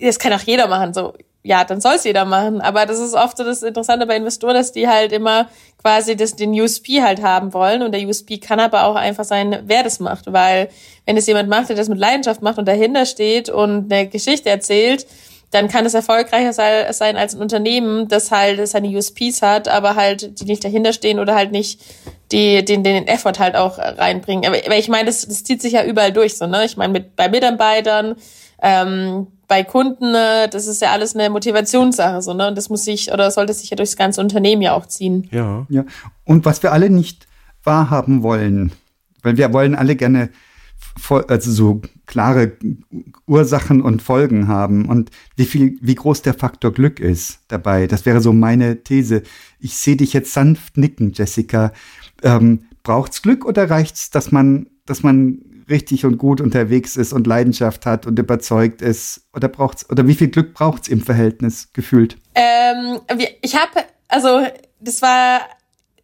[0.00, 2.60] das kann auch jeder machen, so, ja, dann soll es jeder machen.
[2.60, 5.48] Aber das ist oft so das Interessante bei Investoren, dass die halt immer
[5.80, 7.82] quasi das, den USP halt haben wollen.
[7.82, 10.32] Und der USP kann aber auch einfach sein, wer das macht.
[10.32, 10.68] Weil
[11.06, 14.50] wenn es jemand macht, der das mit Leidenschaft macht und dahinter steht und eine Geschichte
[14.50, 15.06] erzählt,
[15.50, 19.96] dann kann es erfolgreicher sei- sein als ein Unternehmen, das halt seine USPs hat, aber
[19.96, 21.80] halt die nicht dahinter stehen oder halt nicht
[22.30, 24.46] die, den, den Effort halt auch reinbringen.
[24.46, 26.64] Aber, aber ich meine, das, das zieht sich ja überall durch, so, ne?
[26.64, 28.14] Ich meine, mit, bei Mitarbeitern,
[28.62, 32.48] ähm, bei Kunden, äh, das ist ja alles eine Motivationssache, so, ne?
[32.48, 35.28] Und das muss sich oder sollte sich ja durchs ganze Unternehmen ja auch ziehen.
[35.32, 35.66] Ja.
[35.68, 35.84] Ja.
[36.24, 37.26] Und was wir alle nicht
[37.64, 38.72] wahrhaben wollen,
[39.22, 40.30] weil wir wollen alle gerne
[41.28, 42.52] also so klare
[43.26, 47.86] Ursachen und Folgen haben und wie viel, wie groß der Faktor Glück ist dabei.
[47.86, 49.22] Das wäre so meine These.
[49.58, 51.72] Ich sehe dich jetzt sanft nicken, Jessica.
[52.22, 57.26] Ähm, braucht's Glück oder reicht's, dass man, dass man richtig und gut unterwegs ist und
[57.26, 59.28] Leidenschaft hat und überzeugt ist?
[59.34, 62.16] Oder braucht's, oder wie viel Glück braucht's im Verhältnis gefühlt?
[62.34, 63.00] Ähm,
[63.42, 64.46] ich habe, also
[64.80, 65.40] das war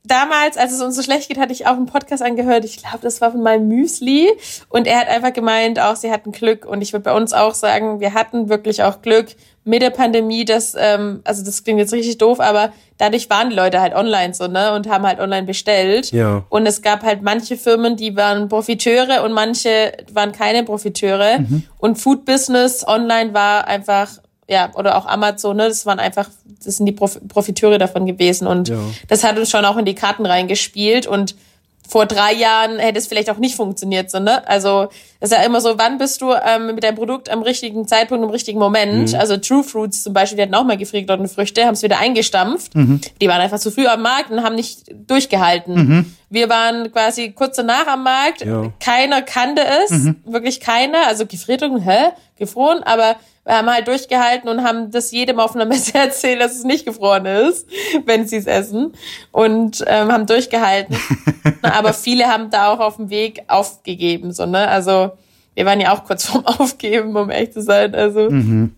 [0.07, 2.65] damals, als es uns so schlecht geht, hatte ich auch einen Podcast angehört.
[2.65, 4.31] Ich glaube, das war von meinem Müsli.
[4.69, 6.65] Und er hat einfach gemeint, auch sie hatten Glück.
[6.65, 9.35] Und ich würde bei uns auch sagen, wir hatten wirklich auch Glück
[9.67, 10.45] mit der Pandemie.
[10.45, 14.33] Das, ähm, also das klingt jetzt richtig doof, aber dadurch waren die Leute halt online
[14.33, 14.73] so, ne?
[14.73, 16.13] Und haben halt online bestellt.
[16.13, 16.45] Ja.
[16.49, 21.41] Und es gab halt manche Firmen, die waren Profiteure und manche waren keine Profiteure.
[21.79, 24.09] Und Food Business online war einfach,
[24.49, 26.29] ja, oder auch Amazon, ne, das waren einfach,
[26.65, 28.47] das sind die Prof Profiteure davon gewesen.
[28.47, 28.79] Und Ja.
[29.09, 31.09] das hat uns schon auch in die Karten reingespielt.
[31.09, 31.35] Und
[31.89, 34.47] vor drei Jahren hätte es vielleicht auch nicht funktioniert, so, ne?
[34.49, 34.89] Also,
[35.21, 38.23] es ist ja immer so, wann bist du ähm, mit deinem Produkt am richtigen Zeitpunkt,
[38.23, 39.15] im richtigen Moment?
[39.15, 42.73] Also True Fruits zum Beispiel, die hatten auch mal gefriergetrocknete Früchte, haben es wieder eingestampft.
[43.21, 45.75] Die waren einfach zu früh am Markt und haben nicht durchgehalten.
[46.29, 48.45] Wir waren quasi kurz danach am Markt.
[48.45, 48.73] Ja.
[48.81, 51.07] Keiner kannte es, wirklich keiner.
[51.07, 52.11] Also gefriert, hä?
[52.37, 56.57] Gefroren, aber wir haben halt durchgehalten und haben das jedem auf einer Messe erzählt, dass
[56.57, 57.69] es nicht gefroren ist,
[58.05, 58.93] wenn sie es essen.
[59.31, 60.97] Und ähm, haben durchgehalten.
[61.63, 64.33] aber viele haben da auch auf dem Weg aufgegeben.
[64.33, 64.67] So, ne?
[64.67, 65.13] Also
[65.57, 67.95] wir waren ja auch kurz vorm Aufgeben, um echt zu sein.
[67.95, 68.29] Also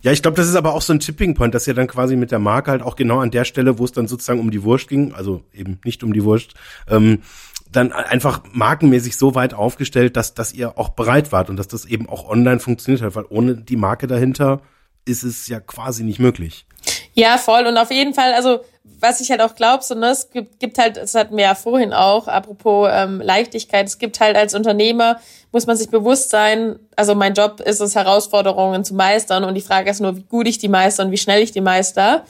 [0.00, 2.16] Ja, ich glaube, das ist aber auch so ein Tipping Point, dass ihr dann quasi
[2.16, 4.62] mit der Marke halt auch genau an der Stelle, wo es dann sozusagen um die
[4.62, 6.54] Wurst ging, also eben nicht um die Wurst,
[6.88, 7.22] ähm,
[7.70, 11.84] dann einfach markenmäßig so weit aufgestellt, dass, dass ihr auch bereit wart und dass das
[11.84, 14.60] eben auch online funktioniert hat, weil ohne die Marke dahinter
[15.04, 16.64] ist es ja quasi nicht möglich.
[17.14, 17.66] Ja, voll.
[17.66, 18.60] Und auf jeden Fall, also
[19.00, 21.54] was ich halt auch glaube, so, ne, es gibt, gibt halt, das hatten wir ja
[21.54, 25.20] vorhin auch, apropos ähm, Leichtigkeit, es gibt halt als Unternehmer,
[25.52, 29.60] muss man sich bewusst sein, also mein Job ist es, Herausforderungen zu meistern und die
[29.60, 32.24] Frage ist nur, wie gut ich die meister und wie schnell ich die meister.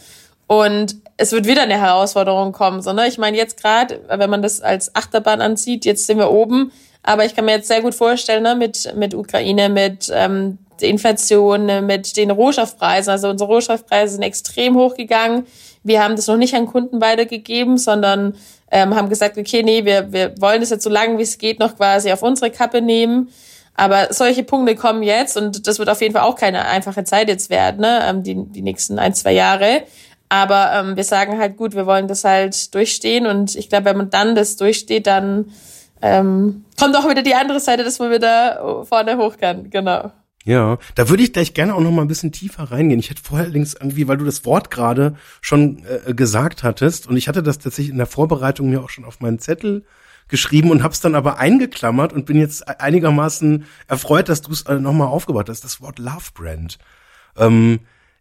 [0.46, 2.80] Und es wird wieder eine Herausforderung kommen.
[2.80, 3.06] So, ne?
[3.06, 6.72] Ich meine, jetzt gerade, wenn man das als Achterbahn ansieht, jetzt sind wir oben.
[7.02, 10.88] Aber ich kann mir jetzt sehr gut vorstellen, ne, mit, mit Ukraine, mit ähm, der
[10.88, 13.10] Inflation, mit den Rohstoffpreisen.
[13.10, 15.46] Also unsere Rohstoffpreise sind extrem hochgegangen.
[15.82, 18.34] Wir haben das noch nicht an Kunden weitergegeben, sondern
[18.70, 21.58] ähm, haben gesagt, okay, nee, wir, wir wollen das jetzt so lange wie es geht
[21.58, 23.30] noch quasi auf unsere Kappe nehmen.
[23.74, 27.28] Aber solche Punkte kommen jetzt und das wird auf jeden Fall auch keine einfache Zeit
[27.28, 28.00] jetzt werden, ne?
[28.04, 29.84] ähm, die, die nächsten ein, zwei Jahre.
[30.28, 33.96] Aber ähm, wir sagen halt, gut, wir wollen das halt durchstehen und ich glaube, wenn
[33.96, 35.52] man dann das durchsteht, dann
[36.02, 40.10] ähm, kommt auch wieder die andere Seite, dass man wieder vorne hoch kann, genau.
[40.44, 43.00] Ja, da würde ich gleich gerne auch noch mal ein bisschen tiefer reingehen.
[43.00, 47.16] Ich hätte vorher links irgendwie, weil du das Wort gerade schon äh, gesagt hattest und
[47.16, 49.84] ich hatte das tatsächlich in der Vorbereitung mir auch schon auf meinen Zettel
[50.28, 54.62] geschrieben und habe es dann aber eingeklammert und bin jetzt einigermaßen erfreut, dass du es
[54.62, 55.64] äh, nochmal aufgebaut hast.
[55.64, 56.78] Das Wort Love Brand.
[57.36, 57.80] Ähm,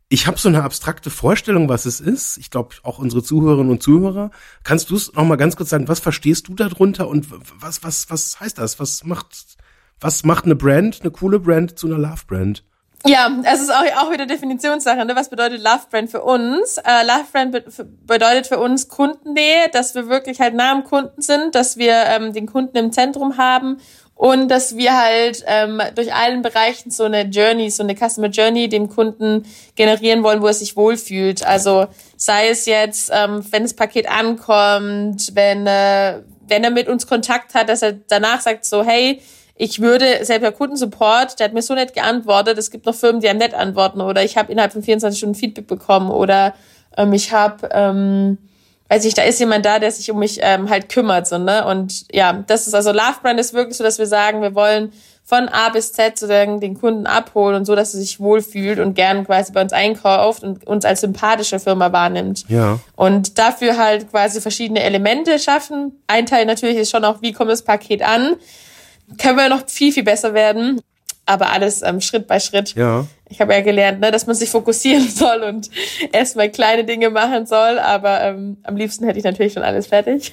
[0.09, 2.37] ich habe so eine abstrakte Vorstellung, was es ist.
[2.37, 4.31] Ich glaube, auch unsere Zuhörerinnen und Zuhörer.
[4.63, 7.27] Kannst du es noch mal ganz kurz sagen, was verstehst du darunter und
[7.61, 8.79] was, was, was heißt das?
[8.79, 9.56] Was macht,
[9.99, 12.63] was macht eine Brand, eine coole Brand zu einer Love-Brand?
[13.05, 15.05] Ja, es ist auch, auch wieder Definitionssache.
[15.05, 15.15] Ne?
[15.15, 16.77] Was bedeutet Love Brand für uns?
[16.77, 17.63] Äh, Love Brand be
[18.05, 22.33] bedeutet für uns Kundennähe, dass wir wirklich halt nah am Kunden sind, dass wir ähm,
[22.33, 23.77] den Kunden im Zentrum haben
[24.15, 28.67] und dass wir halt ähm, durch allen Bereichen so eine Journey, so eine Customer Journey
[28.67, 29.45] dem Kunden
[29.75, 31.45] generieren wollen, wo er sich wohlfühlt.
[31.45, 31.87] Also
[32.17, 37.53] sei es jetzt, ähm, wenn das Paket ankommt, wenn, äh, wenn er mit uns Kontakt
[37.53, 39.21] hat, dass er danach sagt so, hey,
[39.57, 43.21] ich würde, selbst der Kundensupport, der hat mir so nett geantwortet, es gibt noch Firmen,
[43.21, 46.53] die einem nett antworten oder ich habe innerhalb von 24 Stunden Feedback bekommen oder
[46.95, 47.69] ähm, ich habe...
[47.71, 48.37] Ähm,
[48.89, 51.65] weiß ich, da ist jemand da, der sich um mich ähm, halt kümmert, so, ne?
[51.65, 54.93] Und ja, das ist also Love Brand ist wirklich so, dass wir sagen, wir wollen
[55.27, 58.93] von A bis Z sozusagen den Kunden abholen und so, dass er sich wohlfühlt und
[58.93, 62.45] gern quasi bei uns einkauft und uns als sympathische Firma wahrnimmt.
[62.47, 62.79] Ja.
[62.95, 66.01] Und dafür halt quasi verschiedene Elemente schaffen.
[66.07, 68.37] Ein Teil natürlich ist schon auch, wie kommt das Paket an?
[69.21, 70.81] Können wir noch viel, viel besser werden
[71.27, 72.73] aber alles ähm, Schritt bei Schritt.
[72.75, 73.05] Ja.
[73.29, 75.69] Ich habe ja gelernt, ne, dass man sich fokussieren soll und
[76.11, 80.31] erstmal kleine Dinge machen soll, aber ähm, am liebsten hätte ich natürlich schon alles fertig.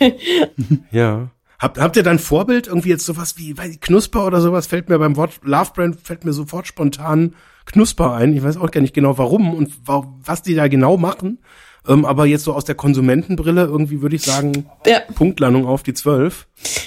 [0.91, 1.29] ja.
[1.59, 4.89] Habt, habt ihr dann Vorbild, irgendwie jetzt sowas wie weiß ich, Knusper oder sowas, fällt
[4.89, 7.35] mir beim Wort Love Brand, fällt mir sofort spontan
[7.67, 8.35] Knusper ein.
[8.35, 11.39] Ich weiß auch gar nicht genau warum und was die da genau machen.
[11.87, 15.01] Ähm, aber jetzt so aus der Konsumentenbrille irgendwie würde ich sagen, ja.
[15.15, 16.47] Punktlandung auf die zwölf.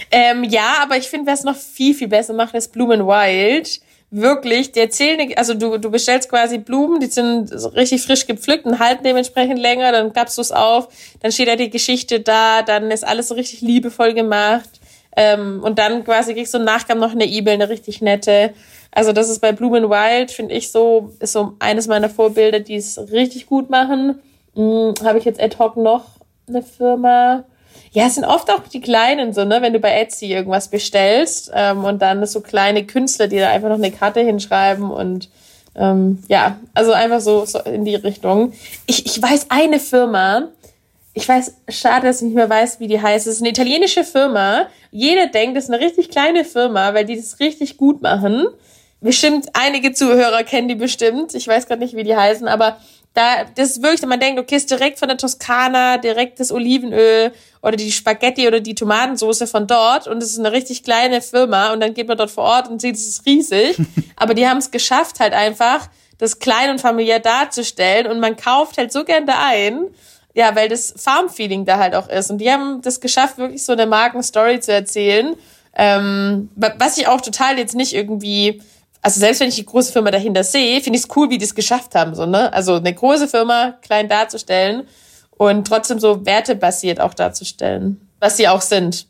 [0.09, 3.81] Ähm, ja, aber ich finde, wer es noch viel, viel besser macht, ist Blumen Wild
[4.09, 8.79] wirklich, die erzählen, also du, du bestellst quasi Blumen, die sind richtig frisch gepflückt und
[8.79, 10.87] halten dementsprechend länger, dann klappst du es auf,
[11.19, 14.69] dann steht da die Geschichte da, dann ist alles so richtig liebevoll gemacht.
[15.15, 18.53] Ähm, und dann quasi kriegst du im Nachgang noch eine E-Mail, eine richtig nette.
[18.91, 22.75] Also das ist bei Blumen Wild, finde ich so, ist so eines meiner Vorbilder, die
[22.75, 24.19] es richtig gut machen.
[24.57, 26.03] Hm, Habe ich jetzt ad hoc noch
[26.47, 27.43] eine Firma?
[27.91, 31.51] Ja, es sind oft auch die Kleinen so, ne, wenn du bei Etsy irgendwas bestellst
[31.53, 35.29] ähm, und dann so kleine Künstler, die da einfach noch eine Karte hinschreiben und
[35.75, 38.53] ähm, ja, also einfach so, so in die Richtung.
[38.87, 40.47] Ich, ich weiß eine Firma,
[41.13, 43.27] ich weiß, schade, dass ich nicht mehr weiß, wie die heißt.
[43.27, 44.67] Es ist eine italienische Firma.
[44.91, 48.47] Jeder denkt, es ist eine richtig kleine Firma, weil die das richtig gut machen.
[49.01, 51.35] Bestimmt einige Zuhörer kennen die bestimmt.
[51.35, 52.77] Ich weiß gerade nicht, wie die heißen, aber
[53.17, 57.31] da, das ist wirklich, man denkt, okay, ist direkt von der Toskana, direkt das Olivenöl
[57.63, 61.73] oder die Spaghetti oder die Tomatensauce von dort und es ist eine richtig kleine Firma
[61.73, 63.77] und dann geht man dort vor Ort und sieht, es ist riesig.
[64.15, 65.89] Aber die haben es geschafft, halt einfach
[66.19, 69.85] das klein und familiär darzustellen und man kauft halt so gern da ein,
[70.35, 72.29] ja, weil das Farm-Feeling da halt auch ist.
[72.29, 75.35] Und die haben das geschafft, wirklich so eine Markenstory zu erzählen,
[75.75, 78.61] ähm, was ich auch total jetzt nicht irgendwie
[79.07, 81.45] also selbst wenn ich die große Firma dahinter sehe, finde ich es cool, wie die
[81.45, 82.13] es geschafft haben.
[82.13, 82.51] So, ne?
[82.51, 84.83] Also eine große Firma klein darzustellen
[85.29, 89.07] und trotzdem so wertebasiert auch darzustellen, was sie auch sind.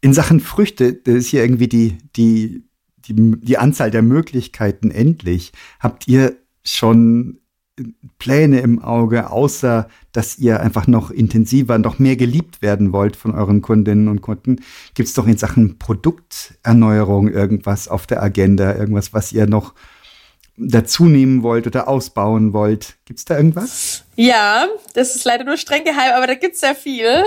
[0.00, 2.64] In Sachen Früchte, das ist hier irgendwie die, die,
[2.96, 5.52] die, die Anzahl der Möglichkeiten endlich.
[5.78, 6.34] Habt ihr
[6.64, 7.38] schon
[8.18, 13.34] Pläne im Auge, außer dass ihr einfach noch intensiver, noch mehr geliebt werden wollt von
[13.34, 14.60] euren Kundinnen und Kunden?
[14.94, 19.74] Gibt es doch in Sachen Produkterneuerung irgendwas auf der Agenda, irgendwas, was ihr noch
[20.56, 22.94] dazu nehmen wollt oder ausbauen wollt.
[23.04, 24.04] Gibt's da irgendwas?
[24.16, 27.24] Ja, das ist leider nur streng geheim, aber da gibt's ja viel.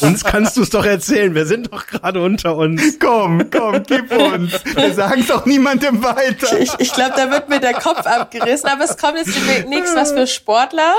[0.00, 1.34] uns kannst du es doch erzählen.
[1.34, 2.98] Wir sind doch gerade unter uns.
[2.98, 4.52] Komm, komm, gib uns.
[4.74, 6.58] Wir sagen es auch niemandem weiter.
[6.58, 10.12] Ich, ich glaube, da wird mir der Kopf abgerissen, aber es kommt jetzt demnächst was
[10.12, 10.94] für Sportler.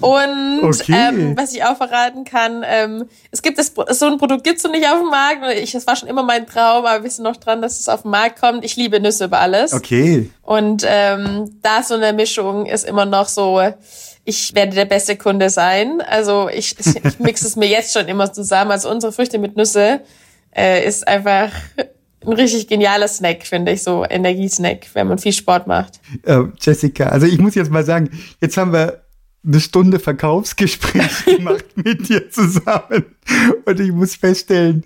[0.00, 0.94] Und Okay.
[0.94, 4.70] ähm, was ich auch verraten kann, ähm, es gibt das, so ein Produkt gibt's noch
[4.70, 5.42] nicht auf dem Markt.
[5.62, 8.02] Ich, das war schon immer mein Traum, aber wir sind noch dran, dass es auf
[8.02, 8.64] den Markt kommt.
[8.64, 9.72] Ich liebe Nüsse über alles.
[9.72, 10.30] Okay.
[10.42, 13.60] Und ähm, da so eine Mischung ist immer noch so,
[14.24, 16.00] ich werde der beste Kunde sein.
[16.02, 18.70] Also ich, ich, ich mixe es mir jetzt schon immer zusammen.
[18.70, 20.00] Also unsere Früchte mit Nüsse
[20.56, 21.50] äh, ist einfach
[22.26, 26.00] ein richtig genialer Snack, finde ich, so Energiesnack, wenn man viel Sport macht.
[26.24, 28.10] Äh, Jessica, also ich muss jetzt mal sagen,
[28.42, 29.00] jetzt haben wir
[29.44, 33.04] eine Stunde Verkaufsgespräch gemacht mit dir zusammen.
[33.64, 34.82] Und ich muss feststellen,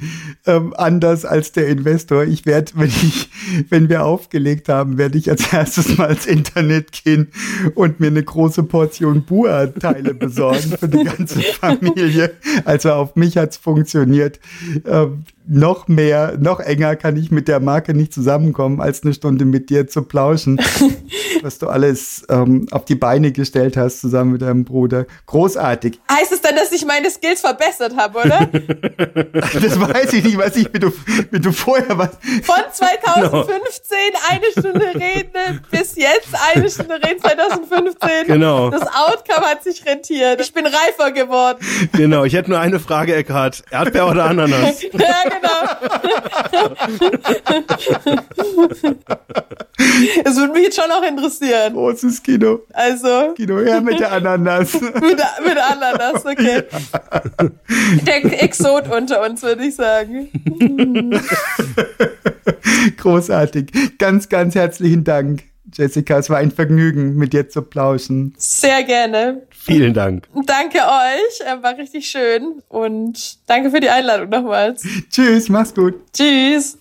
[0.47, 3.31] ähm, anders als der Investor, ich werde, wenn ich,
[3.69, 7.29] wenn wir aufgelegt haben, werde ich als erstes mal ins Internet gehen
[7.75, 12.33] und mir eine große Portion Bua-Teile besorgen für die ganze Familie.
[12.65, 14.41] Also auf mich hat's funktioniert.
[14.87, 19.45] Ähm, noch mehr, noch enger kann ich mit der Marke nicht zusammenkommen, als eine Stunde
[19.45, 20.59] mit dir zu plauschen,
[21.43, 25.07] was du alles ähm, auf die Beine gestellt hast, zusammen mit deinem Bruder.
[25.27, 26.01] Großartig.
[26.11, 28.34] Heißt es dann, dass ich meine Skills verbessert habe, oder?
[29.35, 30.93] Das weiß ich nicht, weiß ich, wie du,
[31.31, 32.11] wie du vorher was.
[32.43, 38.27] Von 2015 eine Stunde reden bis jetzt eine Stunde reden 2015.
[38.27, 38.71] Genau.
[38.71, 40.41] Das Outcome hat sich rentiert.
[40.41, 41.59] Ich bin reifer geworden.
[41.93, 43.63] Genau, ich hätte nur eine Frage, Eckhard.
[43.71, 44.83] Erdbeer oder Ananas?
[44.95, 45.65] Ja, genau.
[50.25, 51.75] Es würde mich jetzt schon auch interessieren.
[51.75, 52.61] Großes Kino.
[52.73, 54.73] Also, Kino her mit der Ananas.
[54.81, 56.65] mit, mit Ananas, okay.
[58.07, 60.29] Der Exot unter uns, würde ich sagen.
[62.97, 63.99] Großartig.
[63.99, 66.19] Ganz, ganz herzlichen Dank, Jessica.
[66.19, 68.35] Es war ein Vergnügen, mit dir zu plauschen.
[68.37, 69.43] Sehr gerne.
[69.51, 70.29] Vielen Dank.
[70.47, 74.87] Danke euch, äh, war richtig schön und danke für die Einladung nochmals.
[75.11, 75.95] Tschüss, mach's gut.
[76.13, 76.79] Tschüss.